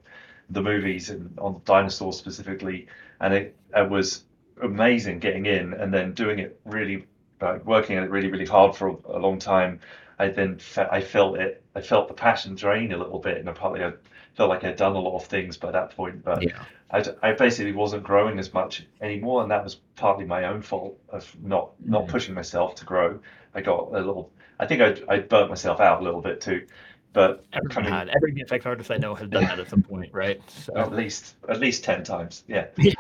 [0.51, 2.87] the movies and on dinosaurs specifically,
[3.21, 4.25] and it, it was
[4.63, 7.07] amazing getting in and then doing it really
[7.41, 9.81] like working at it really really hard for a, a long time.
[10.19, 11.63] I then fe- I felt it.
[11.77, 13.93] I felt the passion drain a little bit, and partly I
[14.39, 16.25] felt like I'd done a lot of things by that point.
[16.25, 16.63] But yeah.
[16.93, 20.97] I, I basically wasn't growing as much anymore, and that was partly my own fault
[21.09, 22.09] of not not mm.
[22.09, 23.19] pushing myself to grow.
[23.53, 24.31] I got a little.
[24.61, 26.65] I think I I burnt myself out a little bit too.
[27.13, 30.41] But every, coming, every VFX artist I know has done that at some point, right?
[30.49, 30.77] So.
[30.77, 32.67] At least at least ten times, yeah.
[32.77, 32.93] Yeah,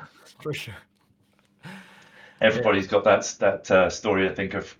[0.42, 0.74] for sure.
[2.40, 2.90] Everybody's yeah.
[2.90, 4.28] got that that uh, story.
[4.28, 4.76] I think of,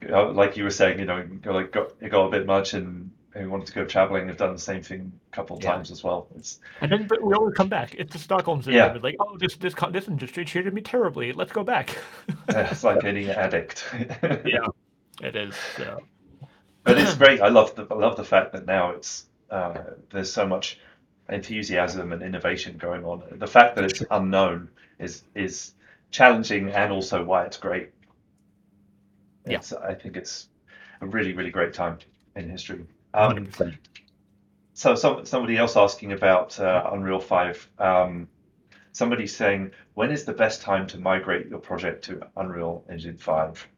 [0.00, 3.48] like you were saying, you know, like got it got a bit much and who
[3.48, 5.72] wanted to go traveling have done the same thing a couple of yeah.
[5.72, 6.28] times as well.
[6.36, 7.94] It's and then but we always come back.
[7.94, 8.96] It's the Stockholm syndrome.
[8.96, 9.02] Yeah.
[9.02, 11.32] like, oh, this this this industry treated me terribly.
[11.32, 11.96] Let's go back.
[12.50, 13.84] yeah, it's like any addict.
[14.44, 14.66] yeah,
[15.22, 15.54] it is.
[15.76, 16.00] So.
[16.84, 17.40] But it's great.
[17.40, 20.78] I love the I love the fact that now it's uh, there's so much
[21.28, 23.22] enthusiasm and innovation going on.
[23.32, 24.68] The fact that it's unknown
[24.98, 25.72] is is
[26.10, 27.90] challenging and also why it's great.
[29.46, 29.60] Yeah.
[29.82, 30.48] I think it's
[31.00, 31.98] a really really great time
[32.36, 32.84] in history.
[33.14, 33.74] Hundred Um, percent.
[34.74, 37.70] so some, somebody else asking about uh, Unreal 5.
[37.78, 38.28] Um,
[38.92, 43.68] somebody saying, when is the best time to migrate your project to Unreal Engine 5?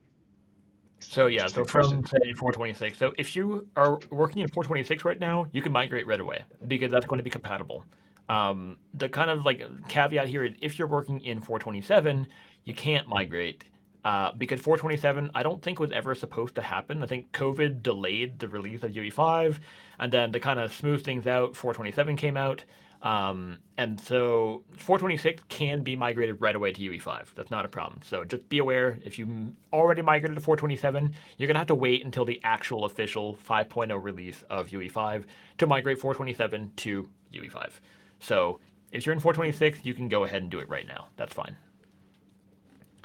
[1.00, 2.96] So yeah, so from say 426.
[2.96, 6.90] So if you are working in 426 right now, you can migrate right away because
[6.90, 7.84] that's going to be compatible.
[8.30, 12.26] Um, the kind of like caveat here is if you're working in 427,
[12.64, 13.64] you can't migrate
[14.04, 17.02] uh, because 427 I don't think was ever supposed to happen.
[17.02, 19.58] I think COVID delayed the release of UE5,
[19.98, 22.64] and then to kind of smooth things out, 427 came out.
[23.04, 27.26] Um, and so 426 can be migrated right away to UE5.
[27.34, 28.00] That's not a problem.
[28.02, 31.74] So just be aware if you already migrated to 427, you're going to have to
[31.74, 35.24] wait until the actual official 5.0 release of UE5
[35.58, 37.72] to migrate 427 to UE5.
[38.20, 38.58] So
[38.90, 41.08] if you're in 426, you can go ahead and do it right now.
[41.16, 41.56] That's fine.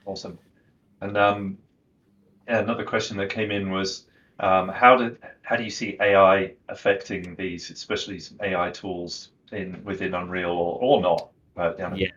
[0.06, 0.40] Awesome.
[1.02, 1.60] And um,
[2.48, 4.08] another question that came in was,
[4.40, 9.84] um, how did how do you see AI affecting these, especially some AI tools in
[9.86, 11.32] within Unreal or, or not?
[11.58, 12.08] Know, Yeah.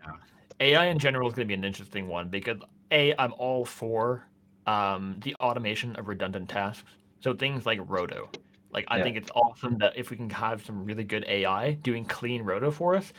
[0.61, 2.59] AI in general is going to be an interesting one because
[2.91, 4.27] A, I'm all for
[4.67, 6.85] um, the automation of redundant tasks.
[7.21, 8.31] So things like Roto.
[8.71, 11.73] Like I yeah, think it's awesome that if we can have some really good AI
[11.73, 13.13] doing clean Roto for us,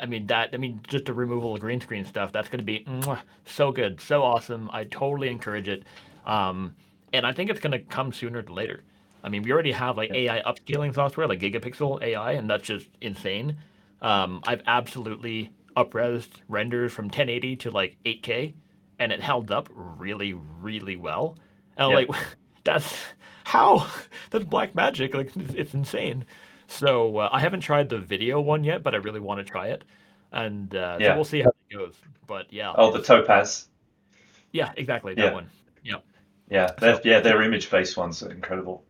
[0.00, 2.64] I mean that I mean just the removal of green screen stuff, that's going to
[2.64, 4.70] be mwah, so good, so awesome.
[4.72, 5.84] I totally encourage it.
[6.24, 6.74] Um,
[7.12, 8.82] and I think it's going to come sooner than later.
[9.22, 12.88] I mean, we already have like AI upscaling software like Gigapixel AI, and that's just
[13.00, 13.56] insane.
[14.02, 18.54] Um, I've absolutely upresed renders from 1080 to like 8K,
[18.98, 21.36] and it held up really, really well.
[21.76, 22.08] And I'm like,
[22.64, 22.94] that's
[23.44, 23.86] how?
[24.30, 25.14] That's black magic.
[25.14, 26.24] Like, it's, it's insane.
[26.68, 29.68] So uh, I haven't tried the video one yet, but I really want to try
[29.68, 29.84] it,
[30.32, 31.94] and uh, so we'll see how it goes.
[32.26, 33.68] But yeah, Oh, the Topaz.
[34.52, 35.50] yeah, exactly that Yeah, one.
[35.82, 35.96] Yeah.
[36.50, 36.72] yeah.
[36.78, 38.84] They're, So yeah, their image-based ones are incredible.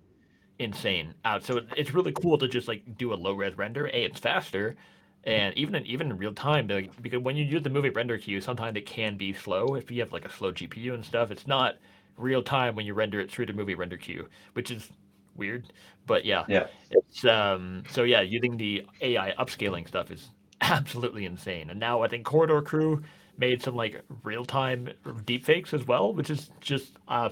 [0.59, 1.15] insane.
[1.25, 3.87] Uh, so it, it's really cool to just like do a low res render.
[3.89, 4.77] A, it's faster,
[5.25, 8.19] and even in, even in real time, like, because when you use the movie render
[8.19, 11.31] queue, sometimes it can be slow if you have like a slow GPU and stuff.
[11.31, 11.77] It's not
[12.17, 14.89] real time when you render it through the movie render queue, which is
[15.37, 15.73] weird.
[16.07, 17.83] But yeah, Yeah, it's um.
[17.91, 20.31] So yeah, using the AI upscaling stuff is
[20.61, 21.71] absolutely insane.
[21.71, 23.03] And now I think Corridor Crew
[23.39, 24.89] made some like real time
[25.25, 27.29] deepfakes as well, which is just uh,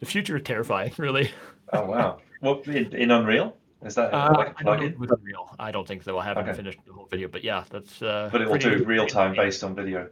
[0.00, 1.30] the future is terrifying, really.
[1.72, 2.18] Oh wow.
[2.40, 3.56] What in, in Unreal?
[3.84, 4.92] Is that uh, like a I don't plugin?
[4.92, 5.50] it was Unreal.
[5.58, 6.18] I don't think so.
[6.18, 6.56] I haven't Okay.
[6.56, 9.62] finished the whole video, but yeah, that's uh, But it will do real time based
[9.62, 10.08] on video.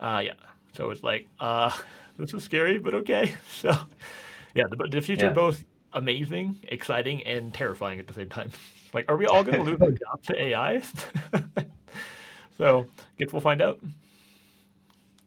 [0.00, 0.32] Uh, yeah.
[0.76, 1.70] So it's like, uh,
[2.18, 3.34] this is scary, but okay.
[3.60, 3.76] So
[4.54, 5.32] yeah, the, the future Yeah.
[5.32, 5.64] both
[5.94, 8.50] amazing, exciting, and terrifying at the same time.
[8.92, 10.80] Like, are we all going to lose our jobs to AI?
[12.58, 13.80] so I guess we'll find out.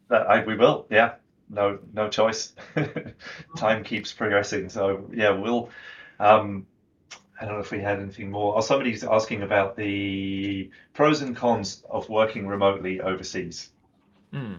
[0.08, 0.86] That I, we will.
[0.88, 1.16] Yeah.
[1.50, 2.54] No, no choice.
[3.58, 4.70] Time keeps progressing.
[4.70, 5.68] So yeah, we'll.
[6.18, 6.66] Um,
[7.38, 8.56] I don't know if we had anything more.
[8.56, 13.68] Oh, somebody's asking about the pros and cons of working remotely overseas.
[14.32, 14.54] Hmm.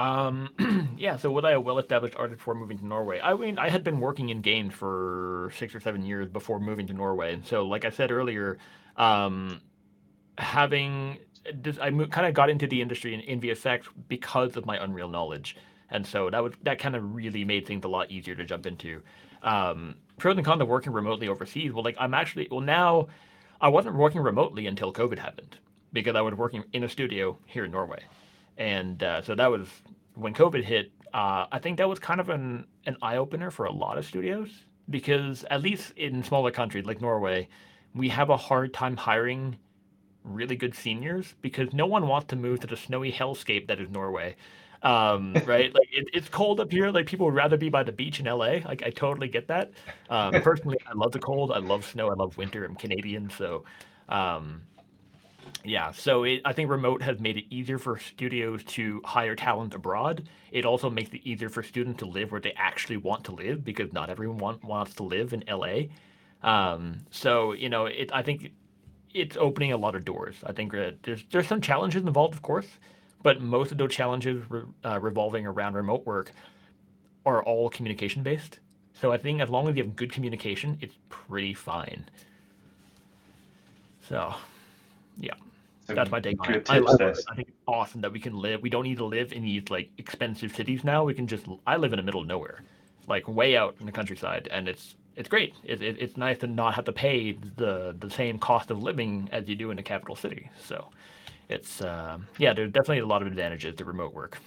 [0.00, 3.20] Um, yeah, so was I a well-established artist before moving to Norway?
[3.22, 6.86] I mean, I had been working in games for six or seven years before moving
[6.86, 7.34] to Norway.
[7.34, 8.56] And so, like I said earlier,
[8.96, 9.60] um,
[10.38, 11.18] having
[11.80, 15.56] I kind of got into the industry in, in VFX because of my Unreal knowledge,
[15.90, 18.66] and so that was that kind of really made things a lot easier to jump
[18.66, 19.02] into.
[19.42, 21.72] Um, pros and cons of working remotely overseas.
[21.72, 23.08] Well, like I'm actually well now,
[23.60, 25.58] I wasn't working remotely until COVID happened
[25.92, 28.02] because I was working in a studio here in Norway,
[28.56, 29.68] and uh, so that was
[30.14, 30.92] when COVID hit.
[31.12, 34.06] Uh, I think that was kind of an an eye opener for a lot of
[34.06, 34.48] studios
[34.88, 37.48] because at least in smaller countries like Norway,
[37.94, 39.56] we have a hard time hiring
[40.24, 43.88] really good seniors because no one wants to move to the snowy hellscape that is
[43.90, 44.36] Norway.
[44.82, 45.74] Um, right?
[45.74, 46.90] Like it, it's cold up here.
[46.90, 48.58] Like people would rather be by the beach in LA.
[48.64, 49.72] Like I totally get that.
[50.08, 51.52] Um, personally, I love the cold.
[51.52, 52.10] I love snow.
[52.10, 52.64] I love winter.
[52.64, 53.64] I'm Canadian, so
[54.08, 54.62] um,
[55.64, 55.90] yeah.
[55.92, 60.28] So it, I think remote has made it easier for studios to hire talent abroad.
[60.50, 63.64] It also makes it easier for students to live where they actually want to live
[63.64, 65.88] because not everyone want, wants to live in LA.
[66.42, 68.10] Um, so you know, it.
[68.12, 68.52] I think
[69.12, 70.36] it's opening a lot of doors.
[70.44, 72.66] I think uh, there's there's some challenges involved, of course,
[73.22, 76.32] but most of those challenges re- uh, revolving around remote work
[77.26, 78.60] are all communication based.
[79.00, 82.08] So I think as long as you have good communication, it's pretty fine.
[84.08, 84.34] So
[85.18, 85.34] yeah,
[85.94, 86.70] that's my take on it.
[86.70, 87.18] I, love it.
[87.28, 88.62] I think it's awesome that we can live.
[88.62, 91.04] We don't need to live in these like expensive cities now.
[91.04, 91.46] We can just.
[91.66, 92.62] I live in the middle of nowhere,
[93.06, 95.54] like way out in the countryside, and it's it's great.
[95.64, 99.28] It, it, it's nice to not have to pay the the same cost of living
[99.32, 100.50] as you do in a capital city.
[100.64, 100.88] So
[101.48, 104.38] it's uh, yeah, there's definitely a lot of advantages to remote work.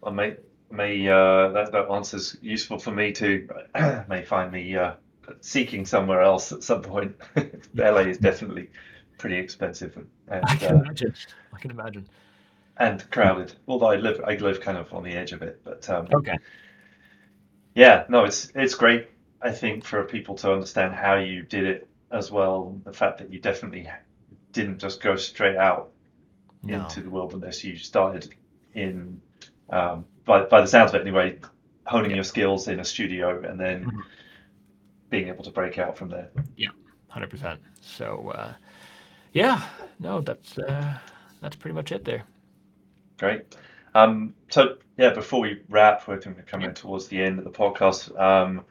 [0.00, 0.36] Well, may
[0.70, 3.48] may uh, that that answer's useful for me too.
[4.08, 4.94] may find me uh,
[5.40, 7.16] seeking somewhere else at some point.
[7.74, 8.70] LA is definitely
[9.20, 9.96] pretty expensive
[10.28, 11.14] and I can uh, imagine.
[11.52, 12.08] I can imagine.
[12.78, 13.54] and crowded.
[13.68, 16.38] Although I live I live kind of on the edge of it, but um, Okay.
[17.74, 19.08] yeah, no, it's it's great.
[19.42, 22.80] I think for people to understand how you did it as well.
[22.84, 23.88] The fact that you definitely
[24.52, 25.90] didn't just go straight out
[26.62, 26.76] No.
[26.76, 27.62] into the wilderness.
[27.64, 28.34] You started
[28.74, 29.20] in,
[29.70, 31.38] um, by, by the sounds of it anyway,
[31.86, 32.16] honing Yeah.
[32.16, 34.02] your skills in a studio and then Mhm.
[35.08, 36.30] being able to break out from there.
[36.56, 36.70] Yeah,
[37.08, 37.60] Hundred percent.
[37.80, 38.52] So uh,
[39.32, 39.62] yeah,
[39.98, 40.98] no, that's uh,
[41.40, 42.24] that's pretty much it there.
[43.18, 43.56] Great.
[43.94, 47.44] Um, so yeah, before we wrap, we're going to come in towards the end of
[47.44, 48.18] the podcast.
[48.18, 48.64] Um,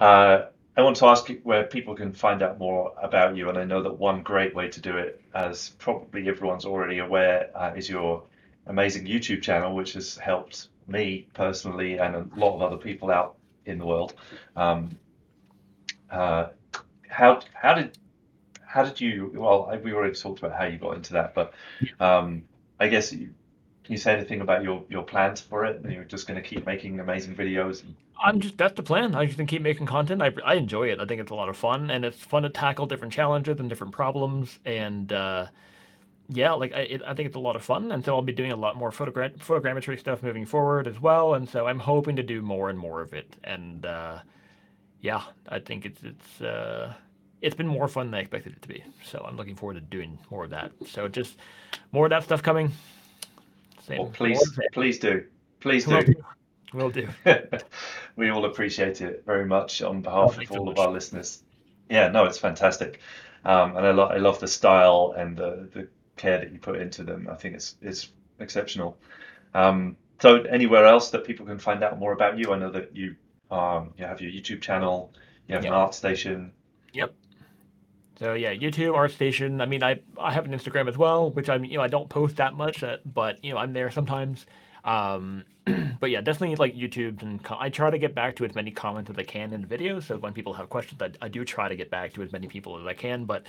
[0.00, 0.46] uh,
[0.76, 3.64] I want to ask you where people can find out more about you, and I
[3.64, 7.88] know that one great way to do it, as probably everyone's already aware, uh, is
[7.88, 8.22] your
[8.66, 13.36] amazing YouTube channel, which has helped me personally and a lot of other people out
[13.66, 14.14] in the world.
[14.56, 14.96] Um,
[16.10, 16.48] uh,
[17.08, 17.98] how how did
[18.68, 19.32] how did you?
[19.34, 21.54] Well, we already talked about how you got into that, but
[22.00, 22.42] um,
[22.78, 23.30] I guess you,
[23.82, 25.80] can you say anything about your your plans for it?
[25.82, 27.82] And you're just going to keep making amazing videos.
[27.82, 29.14] And, I'm just that's the plan.
[29.14, 30.22] I'm just gonna keep making content.
[30.22, 31.00] I I enjoy it.
[31.00, 33.68] I think it's a lot of fun, and it's fun to tackle different challenges and
[33.68, 34.58] different problems.
[34.64, 35.46] And uh,
[36.28, 37.92] yeah, like I it, I think it's a lot of fun.
[37.92, 41.34] And so I'll be doing a lot more photogra- photogrammetry stuff moving forward as well.
[41.34, 43.36] And so I'm hoping to do more and more of it.
[43.44, 44.18] And uh,
[45.00, 46.94] yeah, I think it's it's uh,
[47.42, 48.82] it's been more fun than I expected it to be.
[49.04, 50.72] So I'm looking forward to doing more of that.
[50.86, 51.36] So just
[51.92, 52.72] more of that stuff coming.
[53.86, 53.98] Same.
[53.98, 55.24] well, more please please do,
[55.60, 56.14] please Will do.
[56.14, 56.24] do.
[56.74, 57.08] Will do.
[58.16, 60.90] we all appreciate it very much on Oh, behalf of thanks so all of our
[60.90, 61.42] listeners.
[61.88, 63.00] Yeah, no, it's fantastic,
[63.46, 66.78] um, and I, lo- I love the style and the, the care that you put
[66.78, 67.28] into them.
[67.30, 68.10] I think it's it's
[68.40, 68.98] exceptional.
[69.54, 72.52] Um, so, anywhere else that people can find out more about you?
[72.52, 73.16] I know that you
[73.50, 75.14] um, you have your YouTube channel,
[75.46, 76.50] you have an ArtStation.
[76.92, 77.14] Yep.
[78.18, 79.62] So yeah, YouTube, ArtStation.
[79.62, 82.08] I mean, I I have an Instagram as well, which I'm you know I don't
[82.08, 84.46] post that much, uh, but you know I'm there sometimes.
[84.84, 85.44] Um,
[86.00, 89.10] but yeah, definitely like YouTube and I try to get back to as many comments
[89.10, 90.04] as I can in the videos.
[90.04, 92.46] So when people have questions, I, I do try to get back to as many
[92.48, 93.24] people as I can.
[93.24, 93.46] But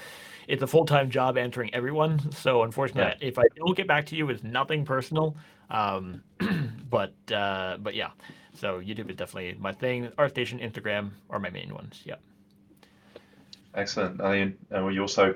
[0.47, 2.31] it's a full time job answering everyone.
[2.31, 5.35] So unfortunately, Yeah, if I don't get back to you, it's nothing personal.
[5.69, 6.23] Um,
[6.89, 8.11] but uh, but yeah,
[8.53, 10.07] so YouTube is definitely my thing.
[10.17, 12.01] ArtStation, Instagram are my main ones.
[12.05, 12.15] Yeah,
[13.73, 14.21] excellent.
[14.21, 15.35] And we also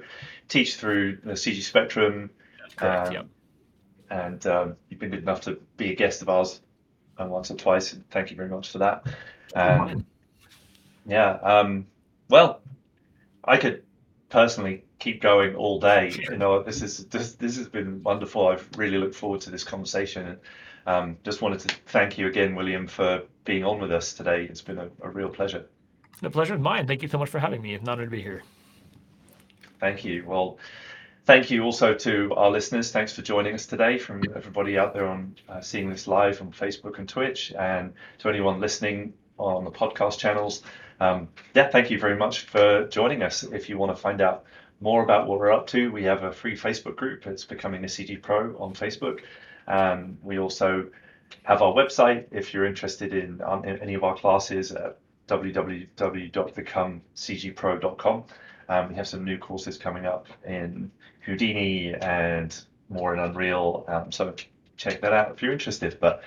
[0.50, 2.30] teach through the CG Spectrum,
[2.76, 3.14] correct.
[3.14, 3.20] Yeah.
[3.20, 3.30] um,
[4.10, 6.62] and um, you've been good enough to be a guest of ours
[7.18, 7.96] uh, once or twice.
[8.12, 9.06] Thank you very much for that.
[9.56, 10.06] Mine.
[11.06, 11.88] Yeah, um,
[12.30, 12.62] well,
[13.44, 13.84] I could
[14.30, 16.12] personally keep going all day.
[16.32, 18.48] You know, this is this this has been wonderful.
[18.48, 20.38] I've really looked forward to this conversation and
[20.86, 24.48] um, just wanted to thank you again, William, for being on with us today.
[24.50, 25.66] It's been a, a real pleasure.
[26.24, 26.88] The pleasure is mine.
[26.88, 27.74] Thank you so much for having me.
[27.74, 28.44] It's an honor to be here.
[29.82, 30.24] Thank you.
[30.26, 30.58] Well,
[31.26, 32.94] thank you also to our listeners.
[32.94, 36.54] Thanks for joining us today from everybody out there on uh, seeing this live on
[36.54, 40.64] Facebook and Twitch, and to anyone listening on the podcast channels.
[41.02, 43.44] Um, yeah, thank you very much for joining us.
[43.44, 44.46] If you want to find out
[44.80, 47.28] more about what we're up to, we have a free Facebook group.
[47.28, 49.20] It's Becoming a CG Pro on Facebook.
[49.68, 50.88] Um, we also
[51.44, 58.24] have our website if you're interested in, um, in any of our classes at www.becomecgpro.com.
[58.70, 60.90] Um, we have some new courses coming up in
[61.22, 62.58] Houdini and
[62.90, 63.86] more in Unreal.
[63.88, 64.34] Um, so
[64.78, 65.98] check that out if you're interested.
[66.00, 66.24] But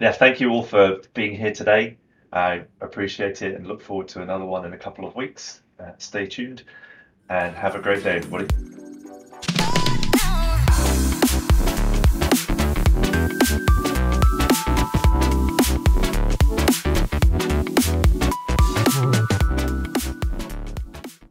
[0.00, 1.96] yeah, thank you all for being here today.
[2.32, 5.62] I appreciate it and look forward to another one in a couple of weeks.
[5.78, 6.62] Uh, stay tuned
[7.28, 8.89] and have a great day, everybody.